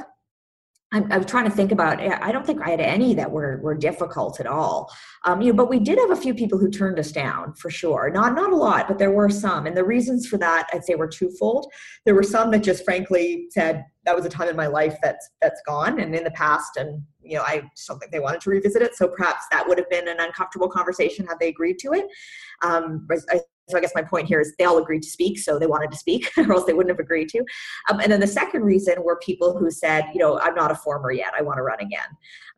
I'm, 0.93 1.09
I'm, 1.09 1.23
trying 1.23 1.45
to 1.45 1.51
think 1.51 1.71
about. 1.71 2.01
I 2.01 2.33
don't 2.33 2.45
think 2.45 2.61
I 2.61 2.69
had 2.69 2.81
any 2.81 3.13
that 3.13 3.31
were 3.31 3.61
were 3.63 3.75
difficult 3.75 4.41
at 4.41 4.45
all. 4.45 4.91
Um, 5.25 5.41
you 5.41 5.53
know, 5.53 5.55
but 5.55 5.69
we 5.69 5.79
did 5.79 5.97
have 5.97 6.11
a 6.11 6.17
few 6.17 6.33
people 6.33 6.59
who 6.59 6.69
turned 6.69 6.99
us 6.99 7.13
down 7.13 7.53
for 7.53 7.69
sure. 7.69 8.11
Not 8.13 8.35
not 8.35 8.51
a 8.51 8.55
lot, 8.55 8.89
but 8.89 8.97
there 8.97 9.11
were 9.11 9.29
some, 9.29 9.67
and 9.67 9.77
the 9.77 9.85
reasons 9.85 10.27
for 10.27 10.37
that 10.39 10.67
I'd 10.73 10.83
say 10.83 10.95
were 10.95 11.07
twofold. 11.07 11.71
There 12.05 12.13
were 12.13 12.23
some 12.23 12.51
that 12.51 12.63
just 12.63 12.83
frankly 12.83 13.47
said 13.51 13.85
that 14.05 14.15
was 14.15 14.25
a 14.25 14.29
time 14.29 14.49
in 14.49 14.55
my 14.55 14.67
life 14.67 14.97
that's 15.03 15.29
that's 15.41 15.61
gone 15.65 15.99
and 15.99 16.15
in 16.15 16.23
the 16.23 16.31
past, 16.31 16.77
and 16.77 17.03
you 17.21 17.37
know 17.37 17.43
I 17.43 17.63
just 17.75 17.87
don't 17.87 17.99
think 17.99 18.11
they 18.11 18.19
wanted 18.19 18.41
to 18.41 18.49
revisit 18.49 18.81
it. 18.81 18.95
So 18.95 19.07
perhaps 19.07 19.45
that 19.51 19.67
would 19.67 19.77
have 19.77 19.89
been 19.89 20.07
an 20.07 20.19
uncomfortable 20.19 20.69
conversation 20.69 21.25
had 21.27 21.39
they 21.39 21.49
agreed 21.49 21.79
to 21.79 21.93
it. 21.93 22.07
Um, 22.63 23.07
I 23.29 23.41
so 23.69 23.77
I 23.77 23.81
guess 23.81 23.91
my 23.95 24.01
point 24.01 24.27
here 24.27 24.41
is 24.41 24.53
they 24.57 24.65
all 24.65 24.77
agreed 24.77 25.03
to 25.03 25.09
speak, 25.09 25.39
so 25.39 25.57
they 25.57 25.67
wanted 25.67 25.91
to 25.91 25.97
speak, 25.97 26.31
or 26.37 26.51
else 26.51 26.65
they 26.65 26.73
wouldn't 26.73 26.91
have 26.91 27.03
agreed 27.03 27.29
to. 27.29 27.39
Um, 27.89 27.99
and 27.99 28.11
then 28.11 28.19
the 28.19 28.27
second 28.27 28.63
reason 28.63 28.95
were 29.03 29.17
people 29.17 29.57
who 29.57 29.71
said, 29.71 30.05
you 30.13 30.19
know, 30.19 30.39
I'm 30.39 30.55
not 30.55 30.71
a 30.71 30.75
former 30.75 31.11
yet. 31.11 31.33
I 31.37 31.41
want 31.41 31.57
to 31.57 31.63
run 31.63 31.79
again. 31.79 31.99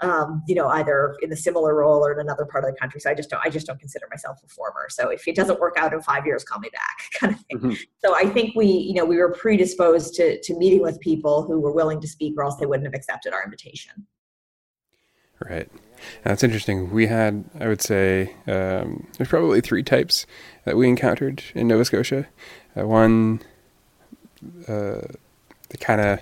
Um, 0.01 0.43
you 0.47 0.55
know, 0.55 0.67
either 0.67 1.15
in 1.21 1.31
a 1.31 1.35
similar 1.35 1.75
role 1.75 2.05
or 2.05 2.11
in 2.13 2.19
another 2.19 2.45
part 2.45 2.63
of 2.63 2.71
the 2.71 2.77
country. 2.77 2.99
So 2.99 3.09
I 3.09 3.13
just 3.13 3.29
don't. 3.29 3.41
I 3.43 3.49
just 3.49 3.67
don't 3.67 3.79
consider 3.79 4.07
myself 4.09 4.39
a 4.43 4.47
former. 4.47 4.87
So 4.89 5.09
if 5.09 5.27
it 5.27 5.35
doesn't 5.35 5.59
work 5.59 5.75
out 5.77 5.93
in 5.93 6.01
five 6.01 6.25
years, 6.25 6.43
call 6.43 6.59
me 6.59 6.69
back, 6.73 6.97
kind 7.19 7.33
of 7.33 7.39
thing. 7.39 7.59
Mm-hmm. 7.59 7.83
So 8.03 8.15
I 8.15 8.25
think 8.25 8.55
we, 8.55 8.65
you 8.65 8.95
know, 8.95 9.05
we 9.05 9.17
were 9.17 9.31
predisposed 9.33 10.15
to 10.15 10.41
to 10.41 10.57
meeting 10.57 10.81
with 10.81 10.99
people 10.99 11.43
who 11.43 11.59
were 11.59 11.73
willing 11.73 12.01
to 12.01 12.07
speak, 12.07 12.33
or 12.37 12.43
else 12.43 12.57
they 12.57 12.65
wouldn't 12.65 12.87
have 12.87 12.95
accepted 12.95 13.33
our 13.33 13.43
invitation. 13.43 14.07
Right. 15.49 15.69
That's 16.23 16.43
interesting. 16.43 16.91
We 16.91 17.07
had, 17.07 17.45
I 17.59 17.67
would 17.67 17.81
say, 17.81 18.33
um, 18.47 19.07
there's 19.17 19.29
probably 19.29 19.61
three 19.61 19.83
types 19.83 20.25
that 20.65 20.75
we 20.75 20.87
encountered 20.87 21.43
in 21.55 21.67
Nova 21.67 21.85
Scotia. 21.85 22.27
Uh, 22.77 22.87
one, 22.87 23.41
uh, 24.67 25.01
they 25.69 25.77
kind 25.79 26.01
of 26.01 26.19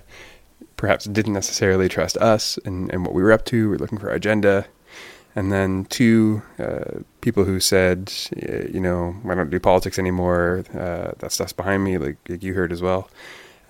perhaps 0.76 1.04
didn't 1.06 1.32
necessarily 1.32 1.88
trust 1.88 2.16
us 2.18 2.58
and, 2.64 2.92
and 2.92 3.04
what 3.04 3.14
we 3.14 3.22
were 3.22 3.32
up 3.32 3.44
to. 3.46 3.70
We're 3.70 3.76
looking 3.76 3.98
for 3.98 4.10
our 4.10 4.16
agenda. 4.16 4.66
And 5.34 5.50
then 5.50 5.86
two, 5.86 6.42
uh, 6.58 7.00
people 7.20 7.44
who 7.44 7.58
said, 7.58 8.12
you 8.72 8.80
know, 8.80 9.16
I 9.28 9.34
don't 9.34 9.50
do 9.50 9.58
politics 9.58 9.98
anymore. 9.98 10.64
Uh, 10.74 11.12
that 11.18 11.32
stuff's 11.32 11.54
behind 11.54 11.82
me, 11.82 11.98
like, 11.98 12.18
like 12.28 12.42
you 12.42 12.54
heard 12.54 12.72
as 12.72 12.82
well. 12.82 13.08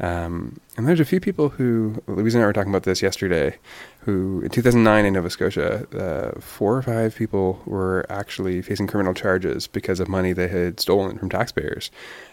Um, 0.00 0.60
and 0.76 0.88
there's 0.88 1.00
a 1.00 1.04
few 1.04 1.20
people 1.20 1.50
who, 1.50 2.02
Louise 2.06 2.34
and 2.34 2.42
I 2.42 2.46
were 2.46 2.52
talking 2.52 2.72
about 2.72 2.82
this 2.84 3.02
yesterday, 3.02 3.56
who 4.00 4.40
in 4.40 4.50
2009 4.50 5.04
in 5.04 5.12
Nova 5.12 5.30
Scotia, 5.30 5.86
uh, 5.96 6.40
four 6.40 6.76
or 6.76 6.82
five 6.82 7.14
people 7.14 7.62
were 7.66 8.04
actually 8.08 8.62
facing 8.62 8.86
criminal 8.86 9.14
charges 9.14 9.66
because 9.66 10.00
of 10.00 10.08
money 10.08 10.32
they 10.32 10.48
had 10.48 10.80
stolen 10.80 11.18
from 11.18 11.28
taxpayers, 11.28 11.90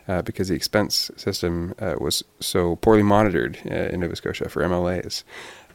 uh, 0.08 0.22
because 0.22 0.48
the 0.48 0.56
expense 0.56 1.12
system 1.16 1.75
uh, 1.80 1.96
was 2.00 2.24
so 2.39 2.78
poorly 2.78 3.04
monitored 3.04 3.60
uh, 3.70 3.75
in 3.75 4.00
Nova 4.00 4.16
Scotia 4.16 4.50
for 4.50 4.63
MLAs. 4.63 5.24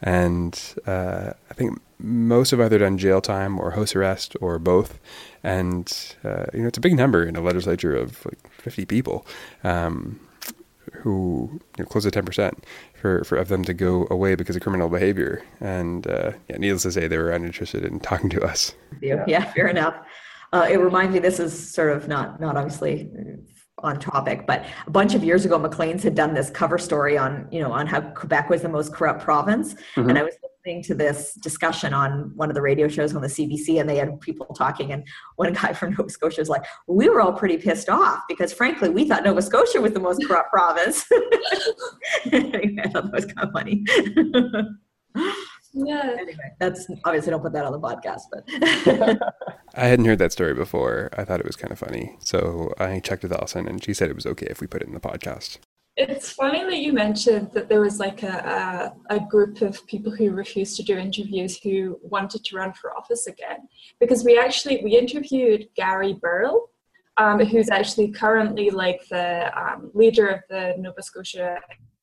And 0.03 0.61
uh, 0.87 1.33
I 1.51 1.55
think 1.55 1.81
most 1.99 2.51
have 2.51 2.61
either 2.61 2.79
done 2.79 2.99
jail 2.99 3.21
time 3.21 3.59
or 3.59 3.71
house 3.71 3.95
arrest 3.95 4.37
or 4.41 4.59
both. 4.59 4.99
And, 5.43 5.91
uh, 6.25 6.47
you 6.53 6.63
know, 6.63 6.69
it's 6.69 6.79
a 6.79 6.83
big 6.83 6.97
number 6.97 7.25
in 7.25 7.37
a 7.37 7.41
legislature 7.41 7.95
of 7.95 8.25
like 8.27 8.51
50 8.53 8.85
people. 8.87 9.27
Um, 9.63 10.21
who 11.05 11.51
you 11.77 11.85
know, 11.85 11.85
close 11.85 12.05
to 12.05 12.11
ten 12.11 12.25
percent 12.25 12.65
for, 12.95 13.23
for 13.25 13.37
of 13.37 13.49
them 13.49 13.63
to 13.63 13.75
go 13.75 14.09
away 14.11 14.35
because 14.35 14.57
of 14.57 14.63
criminal 14.63 14.89
behavior. 14.89 15.45
And 15.61 16.07
uh, 16.07 16.33
yeah, 16.49 16.57
needless 16.57 16.85
to 16.85 16.93
say, 16.93 17.07
they 17.07 17.19
were 17.19 17.31
uninterested 17.31 17.85
in 17.85 18.01
talking 18.01 18.31
to 18.31 18.43
us. 18.43 18.75
Yeah, 19.03 19.23
yeah 19.29 19.53
fair 19.53 19.69
enough. 19.69 19.95
Uh, 20.55 20.67
it 20.71 20.79
reminds 20.79 21.13
me. 21.13 21.21
This 21.21 21.39
is 21.39 21.53
sort 21.53 21.95
of 21.95 22.09
not 22.09 22.41
not 22.41 22.57
obviously 22.57 23.11
on 23.79 24.01
topic, 24.01 24.47
but 24.47 24.65
a 24.87 24.91
bunch 24.91 25.15
of 25.15 25.23
years 25.23 25.45
ago, 25.45 25.59
Maclean's 25.59 26.03
had 26.03 26.15
done 26.15 26.33
this 26.33 26.49
cover 26.49 26.79
story 26.79 27.19
on 27.19 27.47
you 27.51 27.61
know 27.61 27.71
on 27.71 27.87
how 27.87 28.01
Quebec 28.01 28.49
was 28.49 28.63
the 28.63 28.71
most 28.71 28.95
corrupt 28.95 29.23
province, 29.23 29.75
mm-hmm. 29.75 30.09
and 30.09 30.19
I 30.19 30.23
was 30.23 30.35
listening 30.65 30.83
to 30.83 30.95
this 30.95 31.35
discussion 31.35 31.93
on 31.93 32.33
one 32.37 32.49
of 32.51 32.55
the 32.55 32.63
radio 32.63 32.89
shows 32.89 33.15
on 33.15 33.23
the 33.23 33.29
CBC, 33.29 33.81
and 33.81 33.89
they 33.89 33.97
had 33.97 34.19
people 34.21 34.47
talking, 34.47 34.93
and 34.93 35.07
one 35.37 35.53
guy 35.53 35.73
from 35.73 35.91
Nova 35.91 36.09
Scotia 36.09 36.41
was 36.41 36.49
like, 36.49 36.65
"We 36.87 37.09
were 37.09 37.21
all 37.21 37.33
pretty 37.33 37.59
pissed 37.59 37.89
off 37.89 38.23
because, 38.29 38.53
frankly, 38.53 38.89
we 38.89 39.07
thought 39.07 39.25
Nova 39.25 39.43
Scotia 39.43 39.81
was 39.81 39.93
the 39.93 40.01
most 40.01 40.27
corrupt 40.27 40.51
province." 40.51 41.05
anyway, 42.33 42.77
I 42.85 42.89
thought 42.89 43.05
that 43.05 43.13
was 43.13 43.27
kind 43.27 43.49
of 43.49 43.53
funny. 43.53 43.85
yeah. 45.75 46.17
Anyway, 46.19 46.51
that's 46.59 46.87
obviously 47.05 47.31
don't 47.31 47.43
put 47.43 47.53
that 47.53 47.67
on 47.67 47.73
the 47.73 47.81
podcast, 47.81 48.23
but 48.33 48.45
I 49.75 49.87
hadn't 49.87 50.07
heard 50.07 50.19
that 50.19 50.33
story 50.33 50.55
before. 50.55 51.11
I 51.17 51.25
thought 51.25 51.41
it 51.41 51.47
was 51.47 51.57
kind 51.57 51.73
of 51.73 51.79
funny, 51.79 52.17
so 52.21 52.73
I 52.79 53.01
checked 53.01 53.23
with 53.23 53.33
Allison, 53.33 53.69
and 53.69 53.85
she 53.85 53.93
said 53.93 54.09
it 54.09 54.17
was 54.17 54.27
okay 54.27 54.47
if 54.49 54.61
we 54.61 54.67
put 54.67 54.83
it 54.83 54.89
in 54.89 54.95
the 54.95 55.01
podcast. 55.01 55.59
It's 55.97 56.33
funny 56.33 56.65
that 56.65 56.79
you 56.79 56.93
mentioned 56.93 57.53
that 57.53 57.69
there 57.69 57.81
was 57.81 58.01
like 58.01 58.25
a, 58.25 58.93
a, 59.09 59.17
a, 59.17 59.21
group 59.21 59.63
of 59.63 59.87
people 59.87 60.11
who 60.11 60.33
refused 60.33 60.77
to 60.77 60.83
do 60.83 60.99
interviews 60.99 61.57
who 61.57 62.01
wanted 62.03 62.45
to 62.45 62.57
run 62.57 62.73
for 62.73 62.97
office 62.97 63.29
again. 63.29 63.69
Because 64.01 64.25
we 64.25 64.37
actually, 64.37 64.81
we 64.83 64.99
interviewed 64.99 65.69
Gary 65.77 66.15
Burrill, 66.15 66.69
um, 67.17 67.39
who's 67.39 67.71
actually 67.71 68.11
currently 68.11 68.71
like 68.71 69.07
the 69.09 69.57
um, 69.57 69.93
leader 69.95 70.27
of 70.27 70.41
the 70.51 70.75
Nova 70.79 71.01
Scotia 71.01 71.61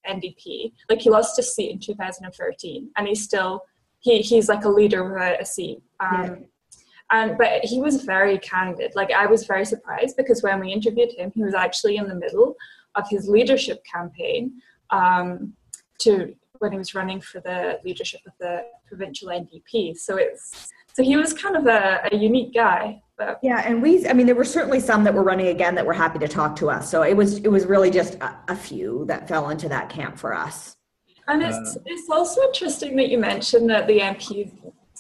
NDP. 0.07 0.71
Like 0.89 1.01
he 1.01 1.09
lost 1.09 1.35
his 1.35 1.53
seat 1.53 1.71
in 1.71 1.79
2013 1.79 2.91
and 2.95 3.07
he's 3.07 3.23
still, 3.23 3.63
he, 3.99 4.21
he's 4.21 4.47
like 4.47 4.63
a 4.63 4.69
leader 4.69 5.03
without 5.03 5.41
a 5.41 5.45
seat. 5.45 5.79
Um, 5.99 6.23
yeah. 6.23 6.35
And, 7.13 7.37
but 7.37 7.65
he 7.65 7.81
was 7.81 8.05
very 8.05 8.37
candid. 8.37 8.93
Like 8.95 9.11
I 9.11 9.25
was 9.25 9.45
very 9.45 9.65
surprised 9.65 10.15
because 10.15 10.41
when 10.41 10.61
we 10.61 10.71
interviewed 10.71 11.11
him, 11.11 11.29
he 11.35 11.43
was 11.43 11.53
actually 11.53 11.97
in 11.97 12.07
the 12.07 12.15
middle 12.15 12.55
of 12.95 13.05
his 13.09 13.27
leadership 13.27 13.83
campaign 13.85 14.61
um, 14.89 15.53
to 15.99 16.33
when 16.59 16.71
he 16.71 16.77
was 16.77 16.93
running 16.93 17.19
for 17.19 17.39
the 17.41 17.79
leadership 17.83 18.21
of 18.27 18.33
the 18.39 18.63
provincial 18.87 19.29
NDP. 19.29 19.97
So 19.97 20.17
it's 20.17 20.69
so 20.93 21.03
he 21.03 21.15
was 21.15 21.33
kind 21.33 21.55
of 21.55 21.65
a, 21.67 22.01
a 22.11 22.15
unique 22.15 22.53
guy. 22.53 23.01
But. 23.17 23.39
Yeah, 23.41 23.63
and 23.65 23.81
we 23.81 24.07
I 24.07 24.13
mean 24.13 24.25
there 24.25 24.35
were 24.35 24.43
certainly 24.43 24.79
some 24.79 25.03
that 25.03 25.13
were 25.13 25.23
running 25.23 25.47
again 25.47 25.75
that 25.75 25.85
were 25.85 25.93
happy 25.93 26.19
to 26.19 26.27
talk 26.27 26.55
to 26.57 26.69
us. 26.69 26.89
So 26.89 27.03
it 27.03 27.15
was 27.15 27.37
it 27.39 27.47
was 27.47 27.65
really 27.65 27.91
just 27.91 28.15
a, 28.15 28.35
a 28.49 28.55
few 28.55 29.05
that 29.07 29.27
fell 29.27 29.49
into 29.49 29.69
that 29.69 29.89
camp 29.89 30.17
for 30.17 30.33
us. 30.33 30.75
And 31.27 31.43
it's, 31.43 31.77
uh, 31.77 31.79
it's 31.85 32.09
also 32.09 32.41
interesting 32.41 32.95
that 32.97 33.09
you 33.09 33.17
mentioned 33.17 33.69
that 33.69 33.87
the 33.87 33.99
MP 33.99 34.51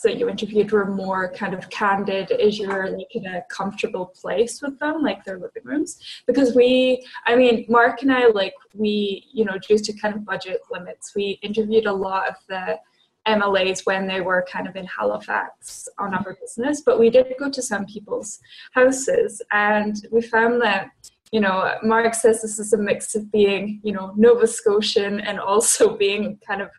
that 0.03 0.17
you 0.17 0.29
interviewed 0.29 0.71
were 0.71 0.85
more 0.85 1.31
kind 1.33 1.53
of 1.53 1.69
candid 1.69 2.31
is 2.31 2.59
you're 2.59 2.89
like 2.89 3.13
in 3.15 3.25
a 3.25 3.43
comfortable 3.49 4.07
place 4.07 4.61
with 4.61 4.77
them 4.79 5.01
like 5.01 5.23
their 5.23 5.39
living 5.39 5.63
rooms? 5.63 5.99
Because 6.27 6.55
we 6.55 7.05
i 7.25 7.35
mean 7.35 7.65
mark 7.69 8.01
and 8.01 8.11
i 8.11 8.27
like 8.27 8.53
we 8.73 9.27
you 9.33 9.45
know 9.45 9.57
due 9.57 9.77
to 9.77 9.93
kind 9.93 10.15
of 10.15 10.25
budget 10.25 10.61
limits. 10.71 11.13
We 11.15 11.39
interviewed 11.41 11.85
a 11.85 11.93
lot 11.93 12.27
of 12.27 12.35
the 12.47 12.79
mlas 13.27 13.85
when 13.85 14.07
they 14.07 14.19
were 14.19 14.45
kind 14.51 14.67
of 14.67 14.75
in 14.75 14.87
halifax 14.87 15.87
on 15.99 16.15
our 16.15 16.35
business 16.41 16.81
but 16.81 16.99
we 16.99 17.11
did 17.11 17.31
go 17.37 17.51
to 17.51 17.61
some 17.61 17.85
people's 17.85 18.39
houses 18.73 19.43
and 19.51 20.07
we 20.11 20.23
found 20.23 20.59
that 20.63 20.89
you 21.31 21.39
know, 21.39 21.77
Mark 21.81 22.13
says 22.13 22.41
this 22.41 22.59
is 22.59 22.73
a 22.73 22.77
mix 22.77 23.15
of 23.15 23.31
being, 23.31 23.79
you 23.83 23.93
know, 23.93 24.13
Nova 24.17 24.45
Scotian 24.45 25.21
and 25.21 25.39
also 25.39 25.95
being 25.97 26.37
kind 26.45 26.61
of 26.61 26.69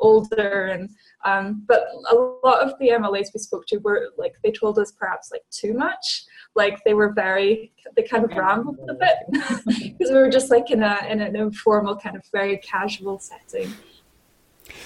older 0.00 0.66
and 0.66 0.90
um, 1.24 1.62
but 1.66 1.86
a 2.10 2.14
lot 2.14 2.62
of 2.62 2.74
the 2.78 2.90
MLAs 2.90 3.28
we 3.32 3.38
spoke 3.38 3.66
to 3.66 3.78
were 3.78 4.08
like 4.16 4.34
they 4.42 4.50
told 4.50 4.78
us 4.78 4.92
perhaps 4.92 5.30
like 5.30 5.42
too 5.50 5.74
much. 5.74 6.24
Like 6.54 6.82
they 6.84 6.94
were 6.94 7.12
very 7.12 7.72
they 7.96 8.02
kind 8.02 8.24
of 8.24 8.36
rambled 8.36 8.78
a 8.88 8.94
bit 8.94 9.16
because 9.64 10.10
we 10.10 10.16
were 10.16 10.30
just 10.30 10.50
like 10.50 10.70
in 10.70 10.82
a 10.82 10.98
in 11.08 11.20
an 11.20 11.36
informal 11.36 11.96
kind 11.96 12.16
of 12.16 12.24
very 12.32 12.58
casual 12.58 13.18
setting. 13.18 13.72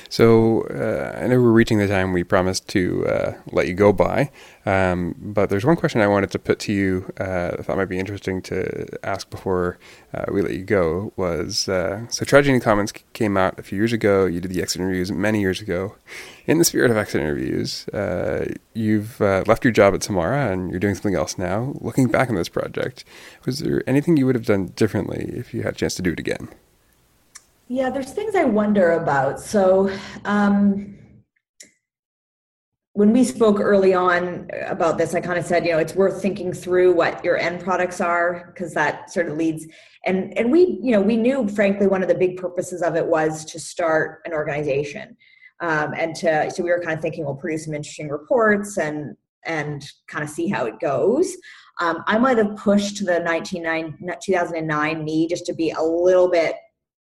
So 0.09 0.63
uh, 0.69 1.19
I 1.21 1.27
know 1.27 1.41
we're 1.41 1.51
reaching 1.51 1.79
the 1.79 1.89
time 1.89 2.13
we 2.13 2.25
promised 2.25 2.69
to 2.69 3.07
uh, 3.07 3.33
let 3.53 3.67
you 3.67 3.75
go 3.75 3.93
by, 3.93 4.31
um, 4.65 5.15
but 5.19 5.51
there's 5.51 5.65
one 5.65 5.77
question 5.77 6.01
I 6.01 6.07
wanted 6.07 6.31
to 6.33 6.39
put 6.39 6.59
to 6.61 6.73
you. 6.73 7.13
Uh, 7.19 7.53
I 7.59 7.63
thought 7.63 7.77
might 7.77 7.87
be 7.87 7.99
interesting 7.99 8.41
to 8.43 8.87
ask 9.03 9.29
before 9.31 9.79
uh, 10.15 10.27
we 10.33 10.43
let 10.43 10.53
you 10.53 10.65
go. 10.65 11.13
Was 11.17 11.69
uh, 11.69 12.09
so 12.09 12.25
Tragedy 12.25 12.59
Commons 12.61 12.93
came 13.13 13.37
out 13.37 13.59
a 13.59 13.63
few 13.63 13.79
years 13.79 13.93
ago. 13.93 14.27
You 14.27 14.41
did 14.41 14.53
the 14.53 14.63
exit 14.63 14.81
interviews 14.81 15.11
many 15.11 15.41
years 15.41 15.61
ago. 15.61 15.97
In 16.47 16.59
the 16.59 16.65
spirit 16.65 16.91
of 16.91 16.97
exit 16.97 17.21
interviews, 17.21 17.89
uh, 17.89 18.55
you've 18.73 19.19
left 19.21 19.65
your 19.65 19.73
job 19.73 19.95
at 19.95 20.03
Samara 20.03 20.53
and 20.53 20.71
you're 20.71 20.81
doing 20.81 20.95
something 20.95 21.17
else 21.17 21.37
now. 21.37 21.75
Looking 21.81 22.07
back 22.07 22.29
on 22.29 22.37
this 22.37 22.49
project, 22.49 23.05
was 23.45 23.59
there 23.59 23.83
anything 23.87 24.17
you 24.17 24.27
would 24.27 24.37
have 24.37 24.47
done 24.47 24.67
differently 24.77 25.33
if 25.35 25.53
you 25.53 25.63
had 25.63 25.75
a 25.75 25.77
chance 25.77 25.95
to 25.97 26.03
do 26.03 26.13
it 26.13 26.21
again? 26.21 26.49
Yeah, 27.69 27.91
there's 27.91 28.13
things 28.13 28.37
I 28.37 28.45
wonder 28.45 28.93
about. 28.93 29.41
So, 29.41 29.91
um, 30.25 30.97
when 32.93 33.13
we 33.13 33.25
spoke 33.25 33.61
early 33.61 33.93
on 33.93 34.49
about 34.67 34.97
this, 34.97 35.15
I 35.15 35.21
kind 35.21 35.39
of 35.39 35.45
said, 35.45 35.67
you 35.67 35.73
know, 35.73 35.79
it's 35.79 35.95
worth 35.95 36.23
thinking 36.23 36.53
through 36.53 36.95
what 36.95 37.23
your 37.23 37.37
end 37.37 37.61
products 37.61 38.01
are 38.01 38.53
because 38.55 38.73
that 38.73 39.11
sort 39.11 39.29
of 39.29 39.37
leads. 39.37 39.67
And 40.07 40.37
and 40.39 40.51
we, 40.51 40.79
you 40.81 40.93
know, 40.93 41.03
we 41.03 41.17
knew, 41.17 41.49
frankly, 41.49 41.89
one 41.89 42.03
of 42.03 42.09
the 42.09 42.15
big 42.15 42.37
purposes 42.37 42.83
of 42.83 42.95
it 42.95 43.07
was 43.07 43.45
to 43.47 43.59
start 43.59 44.21
an 44.25 44.33
organization, 44.33 45.17
um, 45.61 45.93
and 45.95 46.15
to 46.17 46.51
so 46.51 46.63
we 46.63 46.71
were 46.71 46.81
kind 46.81 46.97
of 46.97 47.03
thinking 47.03 47.25
we'll 47.25 47.35
produce 47.35 47.65
some 47.65 47.75
interesting 47.75 48.09
reports 48.09 48.79
and 48.79 49.17
and 49.45 49.85
kind 50.09 50.25
of 50.25 50.31
see 50.31 50.49
how 50.49 50.67
it 50.67 50.79
goes. 50.81 51.37
Um, 51.81 52.03
I 52.07 52.17
might 52.17 52.39
have 52.39 52.57
pushed 52.57 53.05
the 53.05 53.21
2009 54.25 55.05
me 55.05 55.29
just 55.29 55.45
to 55.47 55.55
be 55.55 55.73
a 55.73 55.83
little 55.83 56.31
bit 56.31 56.55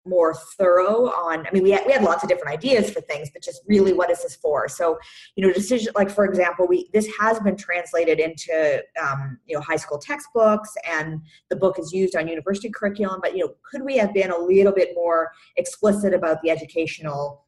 more 0.09 0.35
thorough 0.57 1.07
on 1.07 1.47
i 1.47 1.51
mean 1.53 1.63
we 1.63 1.71
had, 1.71 1.85
we 1.87 1.93
had 1.93 2.03
lots 2.03 2.23
of 2.23 2.29
different 2.29 2.53
ideas 2.53 2.91
for 2.91 3.01
things 3.03 3.29
but 3.33 3.43
just 3.43 3.63
really 3.67 3.93
what 3.93 4.11
is 4.11 4.23
this 4.23 4.37
for? 4.37 4.69
So 4.69 4.99
you 5.37 5.47
know 5.47 5.53
decision 5.53 5.93
like 5.95 6.11
for 6.11 6.25
example 6.25 6.67
we 6.67 6.89
this 6.93 7.09
has 7.19 7.39
been 7.41 7.57
translated 7.57 8.21
into 8.21 8.83
um, 9.03 9.39
you 9.47 9.55
know 9.55 9.61
high 9.61 9.77
school 9.77 9.99
textbooks 9.99 10.75
and 10.89 11.21
the 11.51 11.57
book 11.57 11.79
is 11.79 11.93
used 11.93 12.17
on 12.17 12.29
university 12.29 12.71
curriculum 12.71 13.21
but 13.23 13.37
you 13.37 13.45
know 13.45 13.55
could 13.71 13.83
we 13.83 13.97
have 13.99 14.15
been 14.15 14.31
a 14.31 14.39
little 14.39 14.73
bit 14.73 14.91
more 14.95 15.33
explicit 15.57 16.15
about 16.15 16.41
the 16.43 16.51
educational 16.51 17.45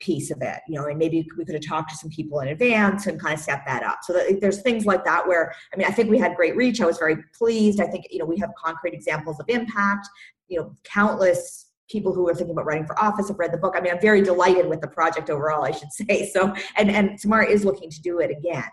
piece 0.00 0.32
of 0.32 0.42
it? 0.42 0.60
You 0.68 0.78
know 0.78 0.86
and 0.86 0.98
maybe 0.98 1.26
we 1.38 1.44
could 1.44 1.54
have 1.54 1.66
talked 1.66 1.90
to 1.90 1.96
some 1.96 2.10
people 2.10 2.40
in 2.40 2.48
advance 2.48 3.06
and 3.06 3.20
kind 3.20 3.34
of 3.34 3.40
set 3.40 3.62
that 3.66 3.82
up. 3.82 3.98
So 4.02 4.12
that 4.14 4.40
there's 4.40 4.62
things 4.62 4.84
like 4.84 5.04
that 5.04 5.26
where 5.26 5.54
i 5.72 5.76
mean 5.76 5.86
i 5.86 5.90
think 5.90 6.10
we 6.10 6.18
had 6.18 6.36
great 6.36 6.56
reach. 6.56 6.80
I 6.80 6.86
was 6.86 6.98
very 6.98 7.16
pleased. 7.36 7.80
I 7.80 7.86
think 7.86 8.06
you 8.10 8.18
know 8.18 8.24
we 8.24 8.38
have 8.38 8.50
concrete 8.56 8.94
examples 8.94 9.38
of 9.40 9.48
impact 9.48 10.08
you 10.48 10.58
know 10.58 10.74
countless 10.84 11.71
people 11.90 12.12
who 12.12 12.28
are 12.28 12.34
thinking 12.34 12.52
about 12.52 12.66
writing 12.66 12.86
for 12.86 12.98
office 13.02 13.28
have 13.28 13.38
read 13.38 13.52
the 13.52 13.58
book. 13.58 13.74
I 13.76 13.80
mean 13.80 13.92
i'm 13.92 14.00
very 14.00 14.22
delighted 14.22 14.68
with 14.68 14.80
the 14.80 14.88
project 14.88 15.30
overall 15.30 15.64
i 15.64 15.70
should 15.70 15.92
say. 15.92 16.28
So 16.30 16.54
and 16.76 16.90
and 16.90 17.20
samara 17.20 17.48
is 17.48 17.64
looking 17.64 17.90
to 17.90 18.00
do 18.00 18.20
it 18.20 18.30
again. 18.30 18.70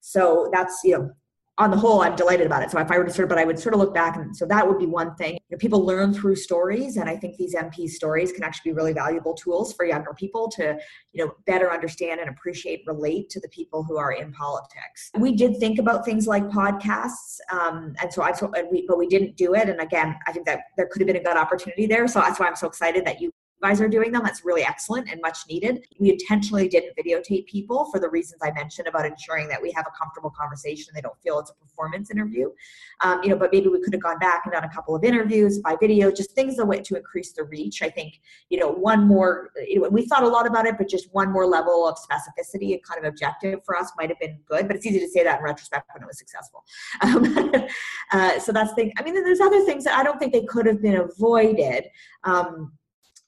So 0.00 0.48
that's 0.52 0.80
you 0.84 0.98
know 0.98 1.10
on 1.58 1.72
the 1.72 1.76
whole, 1.76 2.02
I'm 2.02 2.14
delighted 2.14 2.46
about 2.46 2.62
it. 2.62 2.70
So 2.70 2.78
if 2.78 2.90
I 2.90 2.98
were 2.98 3.04
to 3.04 3.10
sort 3.10 3.24
of, 3.24 3.28
but 3.30 3.38
I 3.38 3.44
would 3.44 3.58
sort 3.58 3.74
of 3.74 3.80
look 3.80 3.92
back, 3.92 4.16
and 4.16 4.34
so 4.36 4.46
that 4.46 4.66
would 4.66 4.78
be 4.78 4.86
one 4.86 5.14
thing. 5.16 5.34
You 5.34 5.56
know, 5.56 5.58
people 5.58 5.84
learn 5.84 6.14
through 6.14 6.36
stories, 6.36 6.96
and 6.96 7.10
I 7.10 7.16
think 7.16 7.36
these 7.36 7.54
MP 7.54 7.88
stories 7.88 8.30
can 8.30 8.44
actually 8.44 8.70
be 8.70 8.76
really 8.76 8.92
valuable 8.92 9.34
tools 9.34 9.72
for 9.72 9.84
younger 9.84 10.14
people 10.14 10.48
to, 10.50 10.78
you 11.12 11.24
know, 11.26 11.34
better 11.46 11.72
understand 11.72 12.20
and 12.20 12.30
appreciate, 12.30 12.84
relate 12.86 13.28
to 13.30 13.40
the 13.40 13.48
people 13.48 13.82
who 13.82 13.98
are 13.98 14.12
in 14.12 14.32
politics. 14.32 15.10
We 15.18 15.34
did 15.34 15.58
think 15.58 15.80
about 15.80 16.04
things 16.04 16.28
like 16.28 16.44
podcasts, 16.44 17.38
um, 17.52 17.94
and 18.00 18.12
so 18.12 18.22
I, 18.22 18.32
so 18.32 18.52
we, 18.70 18.86
but 18.86 18.96
we 18.96 19.08
didn't 19.08 19.36
do 19.36 19.54
it. 19.54 19.68
And 19.68 19.80
again, 19.80 20.16
I 20.28 20.32
think 20.32 20.46
that 20.46 20.60
there 20.76 20.86
could 20.86 21.00
have 21.02 21.08
been 21.08 21.16
a 21.16 21.22
good 21.22 21.36
opportunity 21.36 21.86
there. 21.86 22.06
So 22.06 22.20
that's 22.20 22.38
why 22.38 22.46
I'm 22.46 22.56
so 22.56 22.68
excited 22.68 23.04
that 23.04 23.20
you 23.20 23.32
guys 23.62 23.80
are 23.80 23.88
doing 23.88 24.12
them. 24.12 24.22
That's 24.22 24.44
really 24.44 24.62
excellent 24.62 25.10
and 25.10 25.20
much 25.20 25.38
needed. 25.48 25.84
We 25.98 26.10
intentionally 26.10 26.68
didn't 26.68 26.94
videotape 26.96 27.46
people 27.46 27.86
for 27.90 27.98
the 27.98 28.08
reasons 28.08 28.40
I 28.42 28.52
mentioned 28.52 28.88
about 28.88 29.06
ensuring 29.06 29.48
that 29.48 29.60
we 29.60 29.72
have 29.72 29.86
a 29.86 29.90
comfortable 29.98 30.30
conversation. 30.30 30.92
They 30.94 31.00
don't 31.00 31.20
feel 31.22 31.38
it's 31.38 31.50
a 31.50 31.54
performance 31.54 32.10
interview. 32.10 32.50
Um, 33.00 33.22
you 33.22 33.30
know, 33.30 33.36
but 33.36 33.50
maybe 33.52 33.68
we 33.68 33.80
could 33.82 33.92
have 33.92 34.02
gone 34.02 34.18
back 34.18 34.42
and 34.44 34.52
done 34.52 34.64
a 34.64 34.68
couple 34.68 34.94
of 34.94 35.04
interviews 35.04 35.58
by 35.58 35.76
video, 35.80 36.10
just 36.10 36.32
things 36.32 36.56
that 36.56 36.66
way 36.66 36.80
to 36.80 36.96
increase 36.96 37.32
the 37.32 37.44
reach. 37.44 37.82
I 37.82 37.90
think, 37.90 38.20
you 38.48 38.58
know, 38.58 38.70
one 38.70 39.06
more, 39.06 39.50
you 39.66 39.80
know, 39.80 39.88
we 39.88 40.06
thought 40.06 40.22
a 40.22 40.28
lot 40.28 40.46
about 40.46 40.66
it, 40.66 40.76
but 40.78 40.88
just 40.88 41.12
one 41.12 41.32
more 41.32 41.46
level 41.46 41.86
of 41.86 41.96
specificity 41.98 42.72
and 42.72 42.82
kind 42.82 42.98
of 42.98 43.04
objective 43.04 43.64
for 43.64 43.76
us 43.76 43.90
might 43.96 44.08
have 44.08 44.18
been 44.20 44.38
good. 44.48 44.66
But 44.66 44.76
it's 44.76 44.86
easy 44.86 45.00
to 45.00 45.08
say 45.08 45.24
that 45.24 45.38
in 45.38 45.44
retrospect 45.44 45.90
when 45.94 46.02
it 46.02 46.06
was 46.06 46.18
successful. 46.18 46.64
Um, 47.08 47.24
uh, 48.12 48.38
so 48.38 48.52
that's 48.52 48.74
the, 48.74 48.92
I 48.98 49.02
mean, 49.02 49.14
there's 49.14 49.40
other 49.40 49.64
things 49.64 49.84
that 49.84 49.96
I 49.98 50.02
don't 50.02 50.18
think 50.18 50.32
they 50.32 50.44
could 50.44 50.66
have 50.66 50.82
been 50.82 50.96
avoided. 50.96 51.84
Um, 52.24 52.72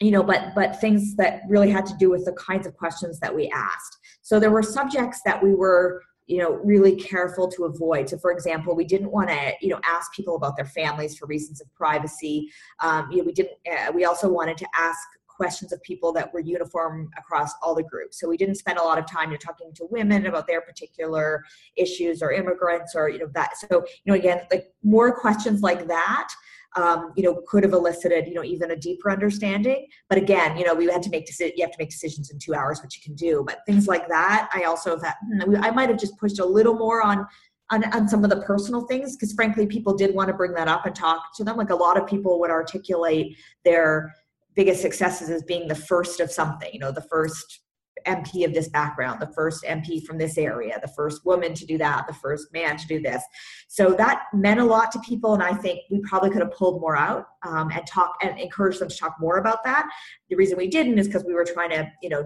you 0.00 0.10
know 0.10 0.22
but 0.22 0.54
but 0.54 0.80
things 0.80 1.14
that 1.16 1.42
really 1.48 1.70
had 1.70 1.86
to 1.86 1.94
do 1.98 2.10
with 2.10 2.24
the 2.24 2.32
kinds 2.32 2.66
of 2.66 2.76
questions 2.76 3.20
that 3.20 3.34
we 3.34 3.48
asked. 3.54 3.98
So 4.22 4.40
there 4.40 4.50
were 4.50 4.62
subjects 4.62 5.20
that 5.24 5.42
we 5.42 5.54
were 5.54 6.02
you 6.26 6.38
know 6.38 6.54
really 6.64 6.96
careful 6.96 7.48
to 7.48 7.64
avoid. 7.64 8.08
So 8.08 8.18
for 8.18 8.32
example 8.32 8.74
we 8.74 8.84
didn't 8.84 9.12
want 9.12 9.28
to 9.28 9.52
you 9.60 9.68
know 9.68 9.80
ask 9.84 10.12
people 10.12 10.36
about 10.36 10.56
their 10.56 10.64
families 10.66 11.16
for 11.16 11.26
reasons 11.26 11.60
of 11.60 11.72
privacy. 11.74 12.48
Um, 12.82 13.10
you 13.10 13.18
know 13.18 13.24
we 13.24 13.32
didn't 13.32 13.58
uh, 13.70 13.92
we 13.92 14.04
also 14.06 14.28
wanted 14.28 14.56
to 14.58 14.66
ask 14.76 15.06
questions 15.40 15.72
of 15.72 15.82
people 15.82 16.12
that 16.12 16.32
were 16.34 16.40
uniform 16.40 17.10
across 17.16 17.52
all 17.62 17.74
the 17.74 17.82
groups 17.82 18.20
so 18.20 18.28
we 18.28 18.36
didn't 18.36 18.56
spend 18.56 18.78
a 18.78 18.82
lot 18.82 18.98
of 18.98 19.06
time 19.06 19.30
you 19.30 19.36
know, 19.36 19.38
talking 19.38 19.72
to 19.74 19.86
women 19.90 20.26
about 20.26 20.46
their 20.46 20.60
particular 20.60 21.42
issues 21.76 22.22
or 22.22 22.30
immigrants 22.30 22.94
or 22.94 23.08
you 23.08 23.18
know 23.18 23.30
that 23.32 23.50
so 23.56 23.84
you 24.04 24.12
know 24.12 24.14
again 24.14 24.38
like 24.50 24.66
more 24.82 25.10
questions 25.24 25.62
like 25.62 25.86
that 25.86 26.28
um, 26.76 27.12
you 27.16 27.24
know, 27.24 27.42
could 27.48 27.64
have 27.64 27.72
elicited, 27.72 28.28
you 28.28 28.34
know, 28.34 28.44
even 28.44 28.70
a 28.70 28.76
deeper 28.76 29.10
understanding. 29.10 29.88
But 30.08 30.18
again, 30.18 30.56
you 30.56 30.64
know, 30.64 30.74
we 30.74 30.86
had 30.86 31.02
to 31.02 31.10
make 31.10 31.26
decisions. 31.26 31.54
You 31.56 31.64
have 31.64 31.72
to 31.72 31.78
make 31.80 31.90
decisions 31.90 32.30
in 32.30 32.38
two 32.38 32.54
hours, 32.54 32.80
which 32.80 32.96
you 32.96 33.02
can 33.02 33.16
do. 33.16 33.42
But 33.44 33.66
things 33.66 33.88
like 33.88 34.06
that, 34.06 34.48
I 34.54 34.62
also 34.64 34.96
thought 34.96 35.16
hmm, 35.20 35.56
I 35.56 35.72
might 35.72 35.88
have 35.88 35.98
just 35.98 36.16
pushed 36.16 36.38
a 36.38 36.44
little 36.44 36.74
more 36.74 37.02
on 37.02 37.26
on, 37.72 37.84
on 37.94 38.08
some 38.08 38.24
of 38.24 38.30
the 38.30 38.40
personal 38.42 38.86
things 38.86 39.16
because 39.16 39.32
frankly 39.32 39.66
people 39.66 39.94
did 39.94 40.14
want 40.14 40.28
to 40.28 40.34
bring 40.34 40.52
that 40.54 40.68
up 40.68 40.86
and 40.86 40.94
talk 40.94 41.34
to 41.36 41.44
them 41.44 41.56
like 41.56 41.70
a 41.70 41.74
lot 41.74 41.96
of 41.96 42.06
people 42.06 42.40
would 42.40 42.50
articulate 42.50 43.36
their 43.64 44.12
biggest 44.54 44.82
successes 44.82 45.30
as 45.30 45.42
being 45.44 45.68
the 45.68 45.74
first 45.74 46.20
of 46.20 46.30
something 46.30 46.70
you 46.72 46.80
know 46.80 46.92
the 46.92 47.02
first 47.02 47.60
MP 48.06 48.44
of 48.44 48.54
this 48.54 48.68
background, 48.68 49.20
the 49.20 49.32
first 49.34 49.64
MP 49.64 50.04
from 50.04 50.18
this 50.18 50.38
area, 50.38 50.78
the 50.80 50.88
first 50.88 51.24
woman 51.24 51.54
to 51.54 51.66
do 51.66 51.78
that, 51.78 52.06
the 52.06 52.14
first 52.14 52.52
man 52.52 52.76
to 52.76 52.86
do 52.86 53.00
this. 53.00 53.22
So 53.68 53.92
that 53.94 54.24
meant 54.32 54.60
a 54.60 54.64
lot 54.64 54.92
to 54.92 55.00
people, 55.00 55.34
and 55.34 55.42
I 55.42 55.54
think 55.54 55.80
we 55.90 56.00
probably 56.00 56.30
could 56.30 56.42
have 56.42 56.52
pulled 56.52 56.80
more 56.80 56.96
out 56.96 57.26
um, 57.46 57.70
and 57.70 57.86
talk 57.86 58.16
and 58.22 58.38
encourage 58.38 58.78
them 58.78 58.88
to 58.88 58.96
talk 58.96 59.16
more 59.20 59.38
about 59.38 59.64
that. 59.64 59.88
The 60.28 60.36
reason 60.36 60.56
we 60.56 60.68
didn't 60.68 60.98
is 60.98 61.06
because 61.06 61.24
we 61.24 61.34
were 61.34 61.44
trying 61.44 61.70
to, 61.70 61.90
you 62.02 62.08
know, 62.08 62.24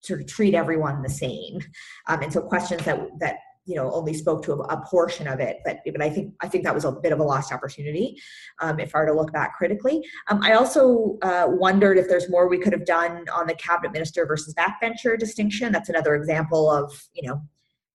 sort 0.00 0.20
of 0.20 0.26
treat 0.26 0.54
everyone 0.54 1.02
the 1.02 1.08
same, 1.08 1.60
um, 2.06 2.22
and 2.22 2.32
so 2.32 2.40
questions 2.40 2.84
that 2.84 3.00
that 3.20 3.36
you 3.68 3.74
know 3.74 3.92
only 3.92 4.14
spoke 4.14 4.42
to 4.42 4.52
a, 4.52 4.56
a, 4.56 4.80
portion 4.86 5.28
of 5.28 5.38
it 5.38 5.58
but 5.64 5.80
but 5.92 6.02
i 6.02 6.08
think 6.08 6.32
i 6.40 6.48
think 6.48 6.64
that 6.64 6.74
was 6.74 6.84
a 6.84 6.90
bit 6.90 7.12
of 7.12 7.20
a 7.20 7.22
lost 7.22 7.52
opportunity 7.52 8.16
um, 8.60 8.80
if 8.80 8.94
i 8.94 9.00
were 9.00 9.06
to 9.06 9.12
look 9.12 9.32
back 9.32 9.54
critically 9.56 10.02
um, 10.28 10.40
i 10.42 10.54
also 10.54 11.18
uh, 11.22 11.44
wondered 11.46 11.98
if 11.98 12.08
there's 12.08 12.30
more 12.30 12.48
we 12.48 12.58
could 12.58 12.72
have 12.72 12.86
done 12.86 13.26
on 13.28 13.46
the 13.46 13.54
cabinet 13.54 13.92
minister 13.92 14.26
versus 14.26 14.54
backbencher 14.54 15.18
distinction 15.18 15.70
that's 15.70 15.90
another 15.90 16.14
example 16.14 16.70
of 16.70 17.08
you 17.12 17.28
know 17.28 17.40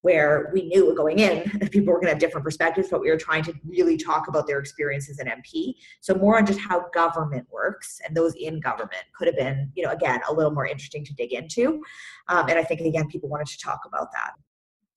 where 0.02 0.52
we 0.54 0.64
knew 0.64 0.94
going 0.96 1.18
in 1.20 1.50
that 1.60 1.72
people 1.72 1.94
were 1.94 1.98
going 1.98 2.08
to 2.08 2.12
have 2.12 2.20
different 2.20 2.44
perspectives, 2.44 2.90
but 2.92 3.00
we 3.00 3.10
were 3.10 3.16
trying 3.16 3.42
to 3.42 3.54
really 3.66 3.96
talk 3.96 4.28
about 4.28 4.46
their 4.46 4.60
experience 4.60 5.10
as 5.10 5.18
an 5.20 5.28
MP. 5.28 5.76
So 6.02 6.14
more 6.14 6.38
on 6.38 6.46
just 6.46 6.60
how 6.60 6.90
government 6.94 7.48
works 7.50 8.02
and 8.06 8.16
those 8.16 8.34
in 8.36 8.60
government 8.60 9.06
could 9.18 9.28
have 9.28 9.38
been, 9.38 9.72
you 9.76 9.86
know, 9.86 9.92
again, 9.92 10.20
a 10.28 10.34
little 10.34 10.52
more 10.52 10.68
interesting 10.68 11.06
to 11.06 11.14
dig 11.14 11.32
into. 11.32 11.82
Um, 12.28 12.50
and 12.50 12.60
I 12.60 12.66
think 12.66 12.82
again, 12.82 13.08
people 13.08 13.30
wanted 13.30 13.48
to 13.48 13.58
talk 13.60 13.80
about 13.86 14.12
that 14.12 14.34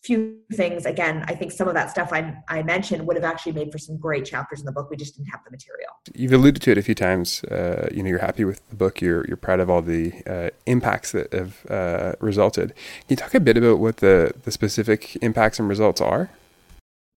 few 0.07 0.39
things. 0.53 0.87
Again 0.87 1.25
i 1.29 1.35
think 1.35 1.53
some 1.53 1.69
of 1.69 1.75
that 1.75 1.91
stuff 1.91 2.13
I, 2.13 2.37
I 2.49 2.63
mentioned 2.63 3.07
would 3.07 3.17
have 3.17 3.25
actually 3.25 3.53
made 3.53 3.71
for 3.73 3.79
some 3.79 3.97
great 3.97 4.25
chapters 4.25 4.61
in 4.61 4.67
the 4.67 4.73
book. 4.73 4.91
We 4.91 4.97
just 4.97 5.17
didn't 5.17 5.29
have 5.29 5.41
the 5.45 5.51
material. 5.51 5.91
You've 6.15 6.33
alluded 6.33 6.63
to 6.63 6.71
it 6.73 6.79
a 6.79 6.83
few 6.83 6.95
times. 6.95 7.45
Uh, 7.45 7.89
you 7.93 8.03
know 8.03 8.09
you're 8.09 8.19
happy 8.19 8.45
with 8.45 8.67
the 8.69 8.77
book. 8.77 9.01
You're, 9.01 9.27
you're 9.27 9.37
proud 9.37 9.61
of 9.61 9.71
all 9.71 9.83
the 9.83 10.13
uh, 10.27 10.51
impacts 10.67 11.13
that 11.13 11.33
have 11.33 11.67
uh, 11.71 12.13
resulted. 12.21 12.69
Can 12.75 13.09
you 13.09 13.17
talk 13.17 13.35
a 13.35 13.41
bit 13.41 13.57
about 13.57 13.79
what 13.79 13.99
the, 13.99 14.33
the 14.43 14.51
specific 14.51 15.17
impacts 15.23 15.59
and 15.59 15.69
results 15.69 16.01
are? 16.01 16.31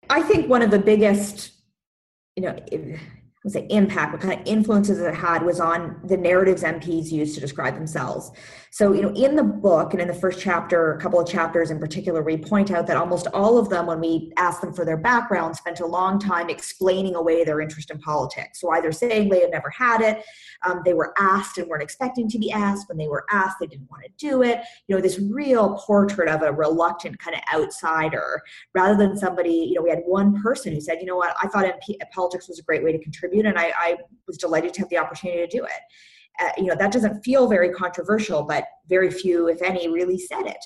I 0.10 0.22
think 0.22 0.50
one 0.50 0.62
of 0.62 0.72
the 0.72 0.80
biggest 0.80 1.52
you 2.36 2.44
know 2.44 2.58
was 3.44 3.54
say 3.54 3.66
impact, 3.70 4.12
what 4.12 4.22
kind 4.22 4.40
of 4.40 4.46
influences 4.46 5.00
it 5.00 5.16
had 5.16 5.44
was 5.44 5.60
on 5.60 6.00
the 6.04 6.18
narratives 6.18 6.64
MPs 6.64 7.10
used 7.12 7.36
to 7.36 7.42
describe 7.42 7.76
themselves. 7.76 8.32
So, 8.72 8.94
you 8.94 9.02
know, 9.02 9.14
in 9.14 9.36
the 9.36 9.44
book 9.44 9.94
and 9.94 10.02
in 10.02 10.08
the 10.08 10.14
first 10.14 10.40
chapter, 10.40 10.94
a 10.94 11.00
couple 11.00 11.20
of 11.20 11.28
chapters 11.28 11.72
in 11.72 11.80
particular, 11.80 12.22
we 12.22 12.38
point 12.38 12.70
out 12.70 12.86
that 12.88 12.98
almost 12.98 13.28
all 13.28 13.58
of 13.58 13.70
them, 13.70 13.88
when 13.88 14.00
we 14.00 14.32
asked 14.38 14.62
them 14.62 14.74
for 14.74 14.86
their 14.86 14.98
background, 14.98 15.56
spent 15.56 15.80
a 15.80 15.86
long 15.86 16.20
time 16.20 16.50
explaining 16.50 17.16
away 17.16 17.44
their 17.44 17.62
interest 17.62 17.90
in 17.90 17.98
politics. 18.00 18.60
So 18.60 18.70
either 18.72 18.92
saying 18.92 19.30
they 19.30 19.40
had 19.40 19.52
never 19.52 19.70
had 19.70 20.02
it, 20.02 20.24
um, 20.66 20.82
they 20.86 20.94
were 20.94 21.14
asked 21.18 21.58
and 21.58 21.68
weren't 21.68 21.82
expecting 21.82 22.30
to 22.30 22.38
be 22.38 22.52
asked. 22.52 22.90
When 22.90 22.98
they 22.98 23.08
were 23.08 23.26
asked, 23.32 23.58
they 23.60 23.68
didn't 23.68 23.90
want 23.90 24.04
to 24.04 24.10
do 24.18 24.44
it. 24.44 24.60
You 24.88 24.96
know, 24.96 25.02
this 25.02 25.18
real 25.18 25.78
portrait 25.78 26.28
of 26.28 26.42
a 26.44 26.52
reluctant 26.52 27.18
kind 27.20 27.36
of 27.36 27.42
outsider, 27.54 28.42
rather 28.76 28.98
than 28.98 29.18
somebody. 29.18 29.54
You 29.54 29.76
know, 29.76 29.82
we 29.82 29.90
had 29.90 30.04
one 30.06 30.42
person 30.42 30.74
who 30.74 30.82
said, 30.82 31.00
"You 31.00 31.08
know 31.08 31.16
what? 31.16 31.36
I 31.42 31.48
thought 31.48 31.66
MP, 31.66 31.98
politics 32.12 32.48
was 32.48 32.60
a 32.60 32.64
great 32.64 32.84
way 32.84 32.92
to 32.92 33.00
contribute, 33.00 33.29
and 33.46 33.58
I, 33.58 33.74
I 33.78 33.98
was 34.28 34.38
delighted 34.38 34.74
to 34.74 34.82
have 34.82 34.90
the 34.90 34.98
opportunity 34.98 35.40
to 35.40 35.48
do 35.48 35.64
it." 35.64 35.82
Uh, 36.42 36.52
you 36.58 36.66
know, 36.66 36.76
that 36.76 36.92
doesn't 36.92 37.22
feel 37.22 37.48
very 37.48 37.70
controversial, 37.70 38.44
but 38.44 38.66
very 38.88 39.12
few, 39.12 39.48
if 39.48 39.62
any, 39.62 39.90
really 39.90 40.18
said 40.18 40.46
it. 40.46 40.64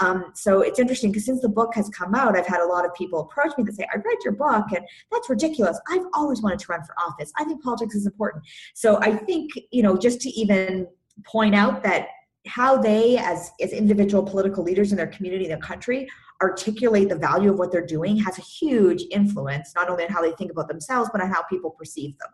Um, 0.00 0.32
so 0.34 0.60
it's 0.60 0.78
interesting 0.78 1.10
because 1.10 1.24
since 1.24 1.40
the 1.40 1.48
book 1.48 1.74
has 1.74 1.88
come 1.88 2.14
out, 2.14 2.36
I've 2.36 2.46
had 2.46 2.60
a 2.60 2.66
lot 2.66 2.84
of 2.84 2.94
people 2.94 3.20
approach 3.20 3.56
me 3.56 3.64
that 3.64 3.74
say, 3.74 3.86
I 3.92 3.96
read 3.96 4.18
your 4.24 4.34
book 4.34 4.66
and 4.74 4.84
that's 5.10 5.30
ridiculous. 5.30 5.80
I've 5.90 6.04
always 6.12 6.42
wanted 6.42 6.58
to 6.60 6.66
run 6.68 6.84
for 6.84 6.94
office. 7.00 7.32
I 7.36 7.44
think 7.44 7.62
politics 7.62 7.94
is 7.94 8.06
important. 8.06 8.44
So 8.74 8.98
I 9.00 9.16
think, 9.16 9.52
you 9.70 9.82
know, 9.82 9.96
just 9.96 10.20
to 10.22 10.30
even 10.30 10.86
point 11.24 11.54
out 11.54 11.82
that 11.84 12.08
how 12.46 12.76
they 12.76 13.16
as, 13.16 13.50
as 13.60 13.72
individual 13.72 14.22
political 14.22 14.62
leaders 14.62 14.92
in 14.92 14.96
their 14.96 15.06
community, 15.06 15.48
their 15.48 15.56
country, 15.58 16.06
articulate 16.42 17.08
the 17.08 17.16
value 17.16 17.50
of 17.50 17.58
what 17.58 17.72
they're 17.72 17.86
doing 17.86 18.16
has 18.16 18.38
a 18.38 18.42
huge 18.42 19.04
influence 19.10 19.72
not 19.74 19.88
only 19.88 20.04
on 20.04 20.10
how 20.10 20.22
they 20.22 20.32
think 20.32 20.50
about 20.50 20.68
themselves 20.68 21.08
but 21.12 21.20
on 21.20 21.30
how 21.30 21.42
people 21.44 21.70
perceive 21.70 22.16
them. 22.18 22.28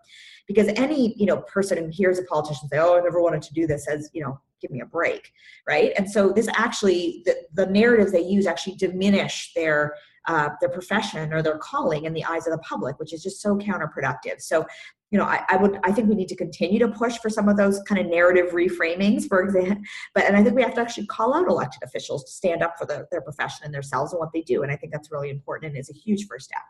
Because 0.46 0.68
any 0.76 1.14
you 1.16 1.26
know 1.26 1.38
person 1.42 1.78
who 1.78 1.88
hears 1.90 2.18
a 2.18 2.24
politician 2.24 2.68
say 2.68 2.78
oh 2.78 2.98
i 2.98 3.00
never 3.00 3.22
wanted 3.22 3.42
to 3.42 3.54
do 3.54 3.66
this 3.66 3.84
says 3.84 4.10
you 4.12 4.22
know 4.22 4.40
give 4.60 4.70
me 4.70 4.80
a 4.80 4.86
break 4.86 5.32
right? 5.68 5.92
And 5.96 6.10
so 6.10 6.30
this 6.30 6.48
actually 6.54 7.22
the, 7.24 7.36
the 7.54 7.66
narratives 7.66 8.12
they 8.12 8.22
use 8.22 8.46
actually 8.46 8.76
diminish 8.76 9.52
their 9.54 9.94
uh, 10.28 10.48
their 10.61 10.70
profession 10.70 11.32
or 11.32 11.42
their 11.42 11.58
calling 11.58 12.04
in 12.04 12.12
the 12.12 12.24
eyes 12.24 12.46
of 12.46 12.52
the 12.52 12.58
public 12.58 12.98
which 12.98 13.12
is 13.12 13.22
just 13.22 13.40
so 13.40 13.56
counterproductive 13.56 14.40
so 14.40 14.64
you 15.12 15.18
know, 15.18 15.24
I, 15.24 15.44
I, 15.50 15.56
would, 15.58 15.78
I 15.85 15.92
think 15.92 16.08
we 16.08 16.14
need 16.14 16.28
to 16.28 16.37
continue 16.37 16.78
to 16.78 16.88
push 16.88 17.18
for 17.18 17.28
some 17.28 17.46
of 17.46 17.58
those 17.58 17.82
kind 17.87 18.00
of 18.00 18.06
narrative 18.06 18.52
reframings, 18.52 19.28
for 19.28 19.42
example. 19.42 19.82
But, 20.14 20.24
and 20.24 20.37
I 20.37 20.42
think 20.42 20.56
we 20.56 20.62
have 20.62 20.74
to 20.74 20.80
actually 20.80 21.06
call 21.06 21.35
out 21.35 21.48
elected 21.48 21.82
officials 21.82 22.24
to 22.24 22.32
stand 22.32 22.62
up 22.62 22.74
for 22.78 22.87
the, 22.87 23.06
their 23.11 23.20
profession 23.20 23.64
and 23.64 23.74
themselves 23.74 24.12
and 24.12 24.20
what 24.20 24.30
they 24.32 24.40
do. 24.40 24.62
And 24.62 24.72
I 24.72 24.76
think 24.76 24.92
that's 24.92 25.12
really 25.12 25.28
important 25.28 25.70
and 25.70 25.78
is 25.78 25.90
a 25.90 25.94
huge 25.94 26.26
first 26.26 26.46
step. 26.46 26.62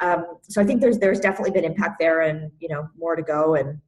Um, 0.00 0.24
so 0.42 0.60
I 0.60 0.64
think 0.64 0.80
there's, 0.80 0.98
there's 0.98 1.20
definitely 1.20 1.50
been 1.50 1.64
impact 1.64 1.98
there 1.98 2.22
and, 2.22 2.50
you 2.60 2.68
know, 2.68 2.88
more 2.96 3.14
to 3.14 3.22
go. 3.22 3.54
And 3.54 3.78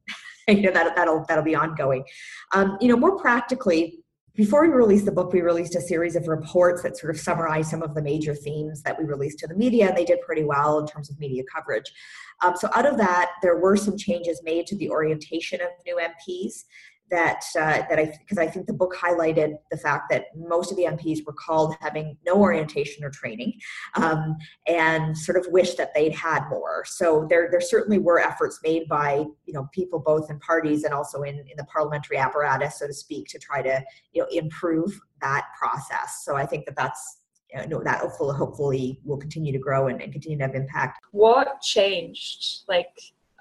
you 0.49 0.63
know 0.63 0.73
that 0.73 0.95
that'll 0.95 1.25
that'll 1.27 1.45
be 1.45 1.55
ongoing. 1.55 2.05
Um, 2.53 2.77
you 2.81 2.89
know, 2.89 2.97
more 2.97 3.17
practically, 3.17 4.04
before 4.35 4.63
we 4.63 4.75
released 4.75 5.05
the 5.05 5.13
book, 5.13 5.33
we 5.33 5.43
released 5.43 5.77
a 5.77 5.81
series 5.81 6.17
of 6.17 6.27
reports 6.27 6.83
that 6.83 6.97
sort 6.97 7.15
of 7.15 7.21
summarized 7.21 7.71
some 7.71 7.83
of 7.83 7.95
the 7.95 8.03
major 8.03 8.35
themes 8.35 8.83
that 8.83 8.99
we 8.99 9.05
released 9.05 9.39
to 9.39 9.47
the 9.47 9.55
media, 9.55 9.89
and 9.89 9.97
they 9.97 10.05
did 10.05 10.21
pretty 10.23 10.43
well 10.43 10.81
in 10.81 10.87
terms 10.87 11.09
of 11.09 11.19
media 11.21 11.45
coverage. 11.55 11.93
Um, 12.43 12.57
so, 12.57 12.69
out 12.75 12.85
of 12.85 12.97
that, 12.99 13.31
there 13.43 13.59
were 13.59 13.77
some 13.77 13.97
changes 13.97 14.43
made 14.43 14.67
to 14.67 14.77
the 14.77 14.91
orientation 14.91 15.61
of 15.61 15.69
new 15.87 16.01
MPs 16.01 16.65
that 17.11 17.45
uh, 17.59 17.83
that 17.89 17.99
I 17.99 18.13
because 18.19 18.39
I 18.39 18.47
think 18.47 18.67
the 18.67 18.73
book 18.73 18.95
highlighted 18.95 19.57
the 19.71 19.77
fact 19.77 20.11
that 20.11 20.27
most 20.37 20.71
of 20.71 20.77
the 20.77 20.85
MPs 20.85 21.25
were 21.27 21.33
called 21.33 21.77
having 21.81 22.17
no 22.27 22.35
orientation 22.37 23.05
or 23.05 23.11
training, 23.11 23.53
um, 23.95 24.37
and 24.67 25.17
sort 25.17 25.37
of 25.37 25.47
wish 25.51 25.75
that 25.75 25.93
they'd 25.95 26.15
had 26.15 26.49
more. 26.49 26.85
So 26.87 27.27
there 27.29 27.49
there 27.51 27.61
certainly 27.61 27.99
were 27.99 28.19
efforts 28.19 28.61
made 28.65 28.89
by 28.89 29.25
you 29.47 29.53
know 29.53 29.69
people 29.73 29.99
both 29.99 30.31
in 30.31 30.39
parties 30.41 30.85
and 30.85 30.95
also 30.95 31.23
in 31.23 31.37
in 31.39 31.57
the 31.57 31.65
parliamentary 31.65 32.17
apparatus, 32.17 32.79
so 32.79 32.87
to 32.87 32.95
speak, 32.95 33.29
to 33.29 33.39
try 33.39 33.63
to 33.63 33.83
you 34.13 34.23
know 34.23 34.29
improve 34.31 34.99
that 35.21 35.47
process. 35.59 36.23
So 36.25 36.37
I 36.37 36.47
think 36.47 36.67
that 36.67 36.77
that's 36.77 37.19
you 37.63 37.69
know, 37.69 37.83
that 37.85 38.01
hopefully, 38.01 38.37
hopefully 38.37 39.01
will 39.05 39.17
continue 39.17 39.53
to 39.53 39.59
grow 39.59 39.87
and, 39.87 40.03
and 40.03 40.13
continue 40.13 40.39
to 40.39 40.45
have 40.45 40.55
impact. 40.55 41.01
What 41.13 41.61
changed? 41.61 42.65
Like 42.69 42.89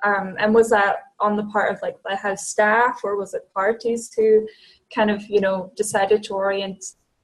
um, 0.04 0.36
and 0.40 0.54
was 0.54 0.70
that 0.70 0.98
on 1.20 1.36
the 1.36 1.44
part 1.46 1.74
of 1.74 1.82
like 1.82 1.96
the 2.06 2.16
house 2.16 2.48
staff 2.48 3.00
or 3.04 3.18
was 3.18 3.34
it 3.34 3.50
parties 3.54 4.12
who 4.16 4.48
kind 4.94 5.10
of 5.10 5.22
you 5.30 5.42
know 5.42 5.72
decided 5.76 6.24
to 6.24 6.34
orient 6.34 6.84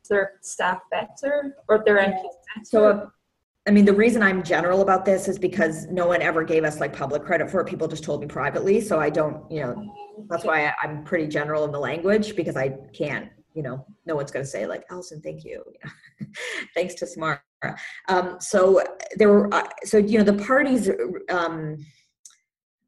their 0.09 0.33
staff 0.41 0.79
better 0.89 1.55
or 1.67 1.83
their 1.85 1.97
MPs 1.97 2.13
better? 2.13 2.65
So 2.65 2.87
uh, 2.87 3.05
I 3.67 3.71
mean, 3.71 3.85
the 3.85 3.93
reason 3.93 4.23
I'm 4.23 4.41
general 4.41 4.81
about 4.81 5.05
this 5.05 5.27
is 5.27 5.37
because 5.37 5.85
no 5.87 6.07
one 6.07 6.23
ever 6.23 6.43
gave 6.43 6.63
us 6.63 6.79
like 6.79 6.91
public 6.91 7.23
credit 7.23 7.51
for 7.51 7.61
it. 7.61 7.67
People 7.67 7.87
just 7.87 8.03
told 8.03 8.21
me 8.21 8.25
privately. 8.25 8.81
So 8.81 8.99
I 8.99 9.11
don't, 9.11 9.49
you 9.51 9.61
know, 9.61 9.93
that's 10.27 10.43
why 10.43 10.73
I'm 10.81 11.03
pretty 11.03 11.27
general 11.27 11.65
in 11.65 11.71
the 11.71 11.79
language 11.79 12.35
because 12.35 12.55
I 12.55 12.69
can't, 12.93 13.29
you 13.53 13.61
know, 13.61 13.85
no 14.07 14.15
one's 14.15 14.31
going 14.31 14.43
to 14.43 14.49
say 14.49 14.65
like, 14.65 14.85
Allison, 14.89 15.21
thank 15.21 15.43
you. 15.43 15.63
Thanks 16.73 16.95
to 16.95 17.05
Samara. 17.05 17.41
Um, 18.07 18.37
so 18.39 18.81
there 19.17 19.29
were, 19.29 19.53
uh, 19.53 19.67
so, 19.83 19.97
you 19.97 20.17
know, 20.17 20.23
the 20.23 20.43
parties, 20.43 20.89
um, 21.29 21.77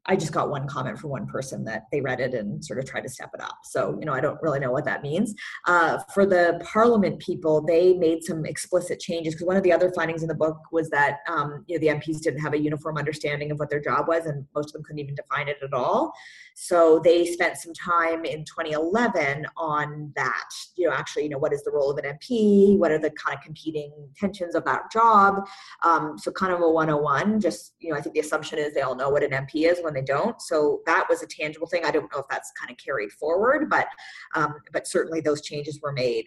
I 0.06 0.16
just 0.16 0.32
got 0.32 0.50
one 0.50 0.66
comment 0.66 0.98
from 0.98 1.10
one 1.10 1.26
person 1.26 1.64
that 1.64 1.84
they 1.92 2.00
read 2.00 2.18
it 2.18 2.34
and 2.34 2.64
sort 2.64 2.80
of 2.80 2.86
tried 2.86 3.02
to 3.02 3.08
step 3.08 3.30
it 3.34 3.40
up. 3.40 3.58
So, 3.62 3.96
you 4.00 4.06
know, 4.06 4.12
I 4.12 4.20
don't 4.20 4.40
really 4.42 4.58
know 4.58 4.72
what 4.72 4.84
that 4.84 5.02
means. 5.02 5.34
Uh, 5.66 5.98
for 6.12 6.26
the 6.26 6.60
parliament 6.64 7.20
people, 7.20 7.60
they 7.60 7.94
made 7.94 8.24
some 8.24 8.44
explicit 8.44 8.98
changes 8.98 9.34
because 9.34 9.46
one 9.46 9.56
of 9.56 9.62
the 9.62 9.72
other 9.72 9.92
findings 9.92 10.22
in 10.22 10.28
the 10.28 10.34
book 10.34 10.58
was 10.72 10.90
that, 10.90 11.18
um, 11.28 11.64
you 11.68 11.76
know, 11.76 11.80
the 11.80 12.00
MPs 12.00 12.20
didn't 12.20 12.40
have 12.40 12.52
a 12.52 12.58
uniform 12.58 12.98
understanding 12.98 13.52
of 13.52 13.60
what 13.60 13.70
their 13.70 13.80
job 13.80 14.08
was 14.08 14.26
and 14.26 14.44
most 14.56 14.70
of 14.70 14.72
them 14.72 14.82
couldn't 14.82 14.98
even 14.98 15.14
define 15.14 15.46
it 15.46 15.58
at 15.62 15.72
all. 15.72 16.12
So 16.54 17.00
they 17.02 17.24
spent 17.24 17.56
some 17.58 17.72
time 17.72 18.24
in 18.24 18.44
2011 18.44 19.46
on 19.56 20.12
that, 20.16 20.48
you 20.76 20.88
know, 20.88 20.94
actually, 20.94 21.24
you 21.24 21.28
know, 21.28 21.38
what 21.38 21.52
is 21.52 21.62
the 21.62 21.70
role 21.70 21.90
of 21.90 21.98
an 21.98 22.18
MP? 22.18 22.76
What 22.76 22.90
are 22.90 22.98
the 22.98 23.10
kind 23.10 23.36
of 23.36 23.42
competing 23.42 23.92
tensions 24.16 24.54
of 24.54 24.64
that 24.64 24.90
job? 24.92 25.46
Um, 25.84 26.18
so 26.18 26.32
kind 26.32 26.52
of 26.52 26.60
a 26.60 26.68
101, 26.68 27.40
just, 27.40 27.74
you 27.78 27.90
know, 27.90 27.96
I 27.96 28.00
think 28.00 28.14
the 28.14 28.20
assumption 28.20 28.58
is 28.58 28.74
they 28.74 28.82
all 28.82 28.96
know 28.96 29.08
what 29.08 29.22
an 29.22 29.30
MP 29.30 29.70
is 29.70 29.78
when 29.80 29.91
they 29.92 30.02
don't. 30.02 30.40
So 30.40 30.80
that 30.86 31.06
was 31.08 31.22
a 31.22 31.26
tangible 31.26 31.66
thing. 31.66 31.84
I 31.84 31.90
don't 31.90 32.12
know 32.12 32.20
if 32.20 32.28
that's 32.30 32.52
kind 32.58 32.70
of 32.70 32.76
carried 32.78 33.12
forward, 33.12 33.68
but, 33.70 33.86
um, 34.34 34.54
but 34.72 34.86
certainly 34.86 35.20
those 35.20 35.42
changes 35.42 35.80
were 35.82 35.92
made. 35.92 36.26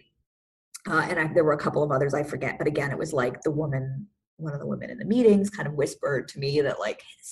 Uh, 0.88 1.06
and 1.08 1.18
I, 1.18 1.32
there 1.32 1.44
were 1.44 1.52
a 1.52 1.58
couple 1.58 1.82
of 1.82 1.90
others 1.90 2.14
I 2.14 2.22
forget, 2.22 2.58
but 2.58 2.66
again, 2.66 2.92
it 2.92 2.98
was 2.98 3.12
like 3.12 3.42
the 3.42 3.50
woman, 3.50 4.06
one 4.36 4.52
of 4.52 4.60
the 4.60 4.66
women 4.66 4.90
in 4.90 4.98
the 4.98 5.04
meetings 5.04 5.50
kind 5.50 5.66
of 5.66 5.74
whispered 5.74 6.28
to 6.28 6.38
me 6.38 6.60
that 6.60 6.78
like, 6.78 7.00
hey, 7.00 7.22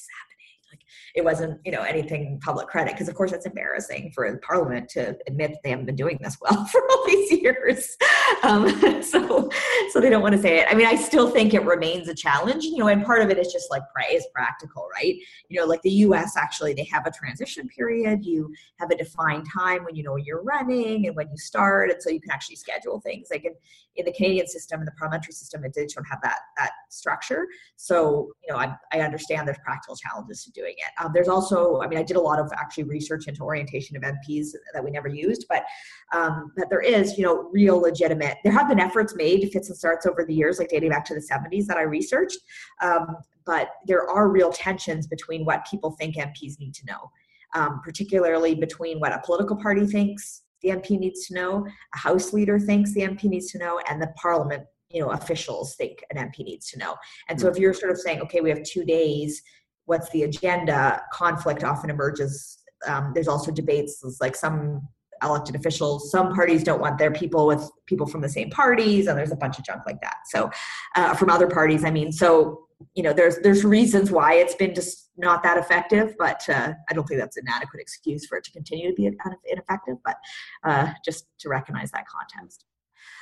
it 1.14 1.24
wasn't 1.24 1.61
you 1.64 1.70
know 1.70 1.83
anything 1.83 2.40
public 2.44 2.66
credit 2.66 2.92
because 2.92 3.09
of 3.09 3.14
course 3.14 3.33
it's 3.33 3.46
embarrassing 3.46 4.11
for 4.12 4.37
parliament 4.38 4.88
to 4.88 5.16
admit 5.29 5.53
that 5.53 5.61
they 5.62 5.70
haven't 5.70 5.87
been 5.87 5.94
doing 5.94 6.18
this 6.20 6.37
well 6.40 6.64
for 6.72 6.83
all 6.90 7.07
these 7.07 7.31
years. 7.31 7.96
Um, 8.42 9.03
so 9.03 9.48
so 9.92 10.00
they 10.00 10.11
don't 10.11 10.22
want 10.22 10.35
to 10.35 10.42
say 10.42 10.59
it. 10.59 10.66
I 10.68 10.74
mean 10.74 10.87
i 10.87 10.96
still 10.96 11.31
think 11.31 11.55
it 11.55 11.64
remains 11.64 12.09
a 12.09 12.14
challenge 12.14 12.64
you 12.64 12.79
know 12.79 12.88
and 12.88 13.05
part 13.05 13.22
of 13.22 13.31
it 13.31 13.38
is 13.38 13.53
just 13.53 13.70
like 13.70 13.83
is 14.12 14.27
practical 14.35 14.88
right? 14.94 15.14
You 15.48 15.61
know 15.61 15.66
like 15.66 15.83
the 15.83 15.90
us 15.90 16.37
actually 16.37 16.74
they 16.74 16.85
have 16.92 17.07
a 17.07 17.12
transition 17.12 17.68
period. 17.68 18.24
You 18.24 18.53
have 18.81 18.90
a 18.90 18.96
defined 18.96 19.46
time 19.53 19.85
when 19.85 19.94
you 19.94 20.03
know 20.03 20.14
when 20.14 20.24
you're 20.24 20.42
running 20.42 21.07
and 21.07 21.14
when 21.14 21.31
you 21.31 21.37
start 21.37 21.90
and 21.90 22.03
so 22.03 22.11
you 22.11 22.20
can 22.20 22.33
actually 22.33 22.57
schedule 22.57 23.00
things. 23.00 23.29
Like 23.31 23.44
in, 23.44 23.55
in 23.96 24.05
the 24.05 24.12
canadian 24.12 24.48
system 24.48 24.81
and 24.81 24.88
the 24.88 24.92
parliamentary 24.92 25.33
system 25.33 25.64
it 25.64 25.72
did 25.72 25.88
don't 25.94 26.05
have 26.05 26.20
that 26.22 26.38
that 26.59 26.72
structure. 26.90 27.46
So 27.77 28.33
you 28.44 28.53
know 28.53 28.59
i, 28.59 28.74
I 28.92 29.00
understand 29.00 29.46
there's 29.46 29.59
practical 29.64 29.94
challenges 29.94 30.42
to 30.44 30.50
doing 30.50 30.74
it 30.77 31.03
um, 31.04 31.12
there's 31.12 31.28
also, 31.28 31.80
I 31.80 31.86
mean, 31.86 31.98
I 31.98 32.02
did 32.02 32.16
a 32.16 32.20
lot 32.20 32.38
of 32.38 32.50
actually 32.52 32.84
research 32.84 33.26
into 33.26 33.42
orientation 33.42 33.96
of 33.96 34.02
MPs 34.02 34.48
that 34.72 34.82
we 34.82 34.90
never 34.90 35.08
used, 35.08 35.46
but 35.48 35.64
um, 36.12 36.52
that 36.56 36.70
there 36.70 36.80
is, 36.80 37.18
you 37.18 37.24
know, 37.24 37.48
real 37.52 37.78
legitimate. 37.78 38.38
There 38.42 38.52
have 38.52 38.68
been 38.68 38.80
efforts 38.80 39.14
made, 39.14 39.48
fits 39.52 39.68
and 39.68 39.76
starts 39.76 40.06
over 40.06 40.24
the 40.24 40.34
years, 40.34 40.58
like 40.58 40.68
dating 40.68 40.90
back 40.90 41.04
to 41.06 41.14
the 41.14 41.20
70s 41.20 41.66
that 41.66 41.76
I 41.76 41.82
researched, 41.82 42.38
um, 42.82 43.16
but 43.44 43.70
there 43.86 44.08
are 44.08 44.30
real 44.30 44.50
tensions 44.50 45.06
between 45.06 45.44
what 45.44 45.66
people 45.70 45.92
think 45.92 46.16
MPs 46.16 46.58
need 46.58 46.74
to 46.74 46.86
know, 46.86 47.10
um, 47.54 47.80
particularly 47.84 48.54
between 48.54 48.98
what 48.98 49.12
a 49.12 49.20
political 49.24 49.56
party 49.56 49.86
thinks 49.86 50.42
the 50.62 50.70
MP 50.70 50.98
needs 50.98 51.26
to 51.26 51.34
know, 51.34 51.66
a 51.94 51.98
House 51.98 52.32
leader 52.32 52.58
thinks 52.58 52.94
the 52.94 53.02
MP 53.02 53.24
needs 53.24 53.52
to 53.52 53.58
know, 53.58 53.80
and 53.90 54.00
the 54.00 54.12
Parliament 54.16 54.64
you 54.90 55.00
know 55.00 55.10
officials 55.10 55.74
think 55.74 56.04
an 56.10 56.30
mp 56.30 56.44
needs 56.44 56.70
to 56.70 56.78
know 56.78 56.94
and 57.28 57.40
so 57.40 57.48
if 57.48 57.58
you're 57.58 57.74
sort 57.74 57.90
of 57.90 57.98
saying 57.98 58.20
okay 58.20 58.40
we 58.40 58.48
have 58.48 58.62
two 58.62 58.84
days 58.84 59.42
what's 59.86 60.10
the 60.10 60.22
agenda 60.22 61.02
conflict 61.12 61.64
often 61.64 61.90
emerges 61.90 62.58
um, 62.86 63.12
there's 63.14 63.28
also 63.28 63.50
debates 63.50 64.02
it's 64.04 64.20
like 64.20 64.36
some 64.36 64.86
elected 65.22 65.54
officials 65.54 66.10
some 66.10 66.34
parties 66.34 66.62
don't 66.62 66.80
want 66.80 66.98
their 66.98 67.10
people 67.10 67.46
with 67.46 67.70
people 67.86 68.06
from 68.06 68.20
the 68.20 68.28
same 68.28 68.50
parties 68.50 69.06
and 69.06 69.16
there's 69.18 69.32
a 69.32 69.36
bunch 69.36 69.58
of 69.58 69.64
junk 69.64 69.82
like 69.86 70.00
that. 70.00 70.16
So 70.26 70.50
uh, 70.96 71.14
from 71.14 71.30
other 71.30 71.46
parties 71.46 71.84
i 71.84 71.90
mean 71.90 72.12
so 72.12 72.66
you 72.94 73.02
know 73.02 73.12
there's 73.12 73.38
there's 73.38 73.64
reasons 73.64 74.10
why 74.10 74.34
it's 74.34 74.54
been 74.54 74.74
just 74.74 75.10
not 75.16 75.42
that 75.42 75.56
effective 75.56 76.14
but 76.18 76.42
uh, 76.48 76.72
i 76.90 76.92
don't 76.92 77.06
think 77.06 77.20
that's 77.20 77.36
an 77.36 77.44
adequate 77.48 77.80
excuse 77.80 78.26
for 78.26 78.36
it 78.38 78.44
to 78.44 78.50
continue 78.50 78.88
to 78.88 78.94
be 78.94 79.10
ineffective 79.46 79.96
but 80.04 80.16
uh, 80.64 80.88
just 81.04 81.26
to 81.38 81.48
recognize 81.48 81.90
that 81.92 82.04
context. 82.06 82.64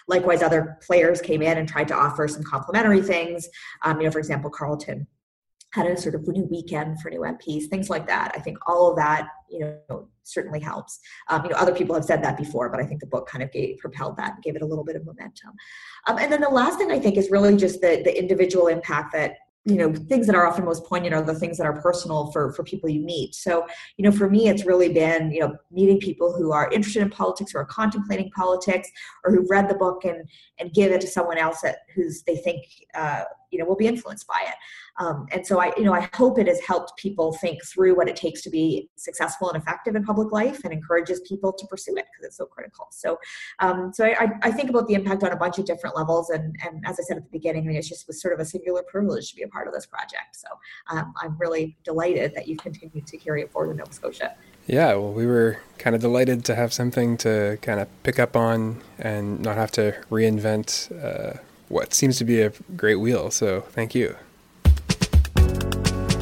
Likewise 0.09 0.43
other 0.43 0.79
players 0.83 1.21
came 1.21 1.43
in 1.43 1.59
and 1.59 1.69
tried 1.69 1.89
to 1.89 1.95
offer 1.95 2.27
some 2.27 2.43
complementary 2.43 3.03
things. 3.03 3.49
Um, 3.85 4.01
you 4.01 4.07
know 4.07 4.11
for 4.11 4.19
example 4.19 4.51
carleton 4.51 5.07
had 5.73 5.87
a 5.87 5.97
sort 5.97 6.15
of 6.15 6.27
new 6.29 6.45
weekend 6.45 7.01
for 7.01 7.11
new 7.11 7.21
MPs, 7.21 7.69
things 7.69 7.89
like 7.89 8.07
that. 8.07 8.33
I 8.35 8.41
think 8.41 8.59
all 8.67 8.91
of 8.91 8.97
that, 8.97 9.29
you 9.51 9.61
know, 9.89 10.09
certainly 10.23 10.61
helps. 10.61 11.01
Um, 11.29 11.45
you 11.45 11.51
know, 11.51 11.57
other 11.57 11.75
people 11.75 11.95
have 11.95 12.05
said 12.05 12.23
that 12.23 12.37
before, 12.37 12.69
but 12.69 12.79
I 12.79 12.85
think 12.85 13.01
the 13.01 13.07
book 13.07 13.27
kind 13.27 13.43
of 13.43 13.51
gave, 13.53 13.79
propelled 13.79 14.17
that 14.19 14.35
and 14.35 14.43
gave 14.43 14.55
it 14.55 14.63
a 14.63 14.67
little 14.67 14.85
bit 14.85 14.97
of 14.97 15.07
momentum. 15.07 15.53
Um, 16.07 16.19
and 16.19 16.31
then 16.31 16.43
the 16.43 16.49
last 16.49 16.79
thing 16.79 16.91
I 16.91 16.99
think 16.99 17.17
is 17.17 17.31
really 17.31 17.57
just 17.57 17.81
the, 17.81 18.03
the 18.05 18.17
individual 18.17 18.67
impact 18.69 19.13
that 19.15 19.37
you 19.65 19.77
know 19.77 19.95
things 19.95 20.27
that 20.27 20.35
are 20.35 20.45
often 20.45 20.65
most 20.65 20.85
poignant 20.85 21.15
are 21.15 21.23
the 21.23 21.39
things 21.39 21.57
that 21.57 21.67
are 21.67 21.81
personal 21.81 22.33
for 22.33 22.53
for 22.53 22.65
people 22.65 22.89
you 22.89 23.01
meet 23.01 23.33
so 23.33 23.65
you 23.97 24.05
know 24.05 24.11
for 24.11 24.29
me 24.29 24.49
it's 24.49 24.65
really 24.65 24.93
been 24.93 25.31
you 25.31 25.39
know 25.39 25.57
meeting 25.71 26.01
people 26.01 26.35
who 26.37 26.51
are 26.51 26.69
interested 26.73 27.01
in 27.01 27.09
politics 27.09 27.55
or 27.55 27.61
are 27.61 27.65
contemplating 27.67 28.29
politics 28.33 28.91
or 29.25 29.33
who've 29.33 29.49
read 29.49 29.69
the 29.69 29.75
book 29.77 30.05
and 30.05 30.29
and 30.59 30.75
give 30.75 30.91
it 30.91 31.01
to 31.01 31.07
someone 31.07 31.39
else 31.39 31.61
that 31.61 31.79
who's 31.95 32.25
they 32.25 32.37
think 32.39 32.65
uh, 32.97 33.23
you 33.53 33.59
know 33.59 33.65
will 33.65 33.77
be 33.77 33.87
influenced 33.87 34.27
by 34.27 34.43
it. 34.47 34.55
Um, 35.03 35.27
and 35.31 35.47
so 35.47 35.61
i 35.61 35.73
you 35.77 35.85
know 35.85 35.95
i 35.95 36.09
hope 36.15 36.39
it 36.39 36.47
has 36.49 36.61
helped 36.61 36.97
people 36.97 37.33
think 37.35 37.65
through 37.65 37.95
what 37.97 38.09
it 38.09 38.17
takes 38.17 38.43
to 38.43 38.51
be 38.51 38.91
successful 38.97 39.51
and 39.51 39.63
effective 39.63 39.95
in 39.95 40.05
public 40.05 40.33
life 40.33 40.61
and 40.65 40.73
encourages 40.73 41.21
people 41.21 41.53
to 41.53 41.67
pursue 41.67 41.97
it 41.97 42.07
because 42.13 42.27
it's 42.27 42.37
so 42.37 42.47
critical. 42.47 42.89
So 42.91 43.19
um, 43.61 43.93
so 43.93 44.05
I, 44.05 44.31
I 44.43 44.51
think 44.51 44.71
about 44.71 44.89
the 44.89 44.95
impact 44.95 45.23
on 45.23 45.33
a 45.33 45.37
bunch 45.37 45.59
of 45.59 45.65
different 45.67 45.97
levels 45.97 46.31
and 46.31 46.57
and 46.65 46.85
as 46.87 46.99
i 46.99 47.03
said 47.03 47.17
at 47.19 47.25
the 47.25 47.31
beginning 47.31 47.65
I 47.65 47.67
mean, 47.69 47.77
it's 47.77 47.89
just 47.89 48.07
was 48.07 48.21
sort 48.21 48.35
of 48.35 48.41
a 48.41 48.45
singular 48.45 48.83
privilege 48.83 49.31
to 49.31 49.37
be 49.37 49.43
a 49.43 49.49
part 49.49 49.69
of 49.69 49.75
this 49.75 49.87
project. 49.87 50.33
So 50.33 50.49
um, 50.91 51.13
i'm 51.23 51.37
really 51.39 51.77
delighted 51.85 52.35
that 52.35 52.49
you've 52.49 52.59
continued 52.59 53.07
to 53.07 53.17
carry 53.17 53.43
it 53.43 53.53
forward 53.53 53.73
in 53.73 53.77
nova 53.79 53.93
scotia. 53.93 54.35
Yeah, 54.67 54.95
well, 54.95 55.13
we 55.13 55.27
were 55.27 55.59
kind 55.79 55.97
of 55.97 56.03
delighted 56.03 56.45
to 56.45 56.55
have 56.55 56.73
something 56.73 57.17
to 57.19 57.59
kind 57.63 57.81
of 57.81 57.89
pick 58.05 58.19
up 58.21 58.37
on 58.37 58.81
and 58.99 59.41
not 59.41 59.57
have 59.57 59.73
to 59.73 59.93
reinvent 60.09 60.93
uh, 61.03 61.39
what 61.73 61.95
seems 61.95 62.19
to 62.19 62.25
be 62.25 62.43
a 62.43 62.53
great 62.77 62.97
wheel. 62.97 63.31
So 63.31 63.63
thank 63.63 63.95
you. 63.95 64.15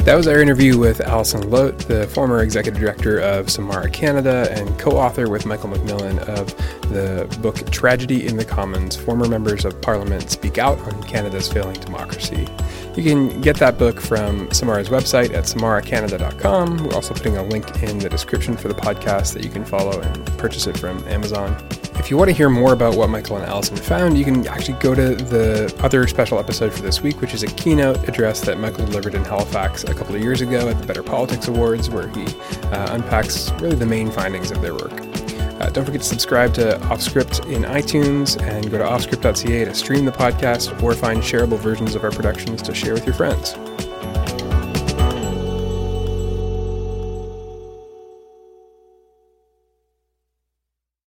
That 0.05 0.15
was 0.15 0.27
our 0.27 0.41
interview 0.41 0.79
with 0.79 1.03
Allison 1.03 1.51
Loat, 1.51 1.79
the 1.81 2.07
former 2.07 2.43
executive 2.43 2.81
director 2.81 3.19
of 3.19 3.51
Samara 3.51 3.91
Canada 3.91 4.49
and 4.51 4.79
co 4.79 4.93
author 4.93 5.29
with 5.29 5.45
Michael 5.45 5.69
MacMillan 5.69 6.19
of 6.21 6.57
the 6.91 7.29
book 7.43 7.71
Tragedy 7.71 8.27
in 8.27 8.37
the 8.37 8.45
Commons 8.45 8.97
Former 8.97 9.29
Members 9.29 9.67
of 9.67 9.79
Parliament 9.83 10.31
Speak 10.31 10.57
Out 10.57 10.79
on 10.79 11.03
Canada's 11.03 11.53
Failing 11.53 11.79
Democracy. 11.81 12.49
You 12.97 13.03
can 13.03 13.41
get 13.43 13.57
that 13.57 13.77
book 13.77 14.01
from 14.01 14.51
Samara's 14.53 14.89
website 14.89 15.35
at 15.35 15.45
samaracanada.com. 15.45 16.85
We're 16.85 16.95
also 16.95 17.13
putting 17.13 17.37
a 17.37 17.43
link 17.43 17.83
in 17.83 17.99
the 17.99 18.09
description 18.09 18.57
for 18.57 18.69
the 18.69 18.75
podcast 18.75 19.35
that 19.35 19.45
you 19.45 19.51
can 19.51 19.67
follow 19.67 20.01
and 20.01 20.27
purchase 20.39 20.67
it 20.67 20.79
from 20.79 21.07
Amazon. 21.09 21.55
If 22.01 22.11
you 22.11 22.17
want 22.17 22.31
to 22.31 22.35
hear 22.35 22.49
more 22.49 22.73
about 22.73 22.97
what 22.97 23.11
Michael 23.11 23.37
and 23.37 23.45
Allison 23.45 23.77
found, 23.77 24.17
you 24.17 24.25
can 24.25 24.49
actually 24.49 24.79
go 24.79 24.95
to 24.95 25.15
the 25.15 25.73
other 25.83 26.09
special 26.09 26.39
episode 26.39 26.73
for 26.73 26.81
this 26.81 27.03
week, 27.03 27.21
which 27.21 27.35
is 27.35 27.43
a 27.43 27.47
keynote 27.47 28.09
address 28.09 28.41
that 28.41 28.59
Michael 28.59 28.87
delivered 28.87 29.15
in 29.15 29.23
Halifax 29.23 29.85
a 29.85 29.93
couple 29.93 30.15
of 30.15 30.23
years 30.23 30.41
ago 30.41 30.71
at 30.71 30.81
the 30.81 30.87
Better 30.87 31.03
Politics 31.03 31.47
Awards, 31.47 31.91
where 31.91 32.09
he 32.09 32.25
uh, 32.69 32.95
unpacks 32.95 33.53
really 33.61 33.77
the 33.77 33.85
main 33.85 34.11
findings 34.11 34.51
of 34.51 34.63
their 34.63 34.73
work. 34.73 34.95
Uh, 35.61 35.69
don't 35.69 35.85
forget 35.85 36.01
to 36.01 36.07
subscribe 36.07 36.55
to 36.55 36.79
Offscript 36.85 37.47
in 37.53 37.65
iTunes 37.65 38.41
and 38.43 38.71
go 38.71 38.79
to 38.79 38.85
offscript.ca 38.85 39.67
to 39.67 39.75
stream 39.75 40.07
the 40.07 40.11
podcast 40.11 40.83
or 40.83 40.95
find 40.95 41.21
shareable 41.21 41.59
versions 41.59 41.95
of 41.95 42.03
our 42.03 42.11
productions 42.11 42.63
to 42.63 42.75
share 42.75 42.95
with 42.95 43.05
your 43.05 43.15
friends. 43.15 43.55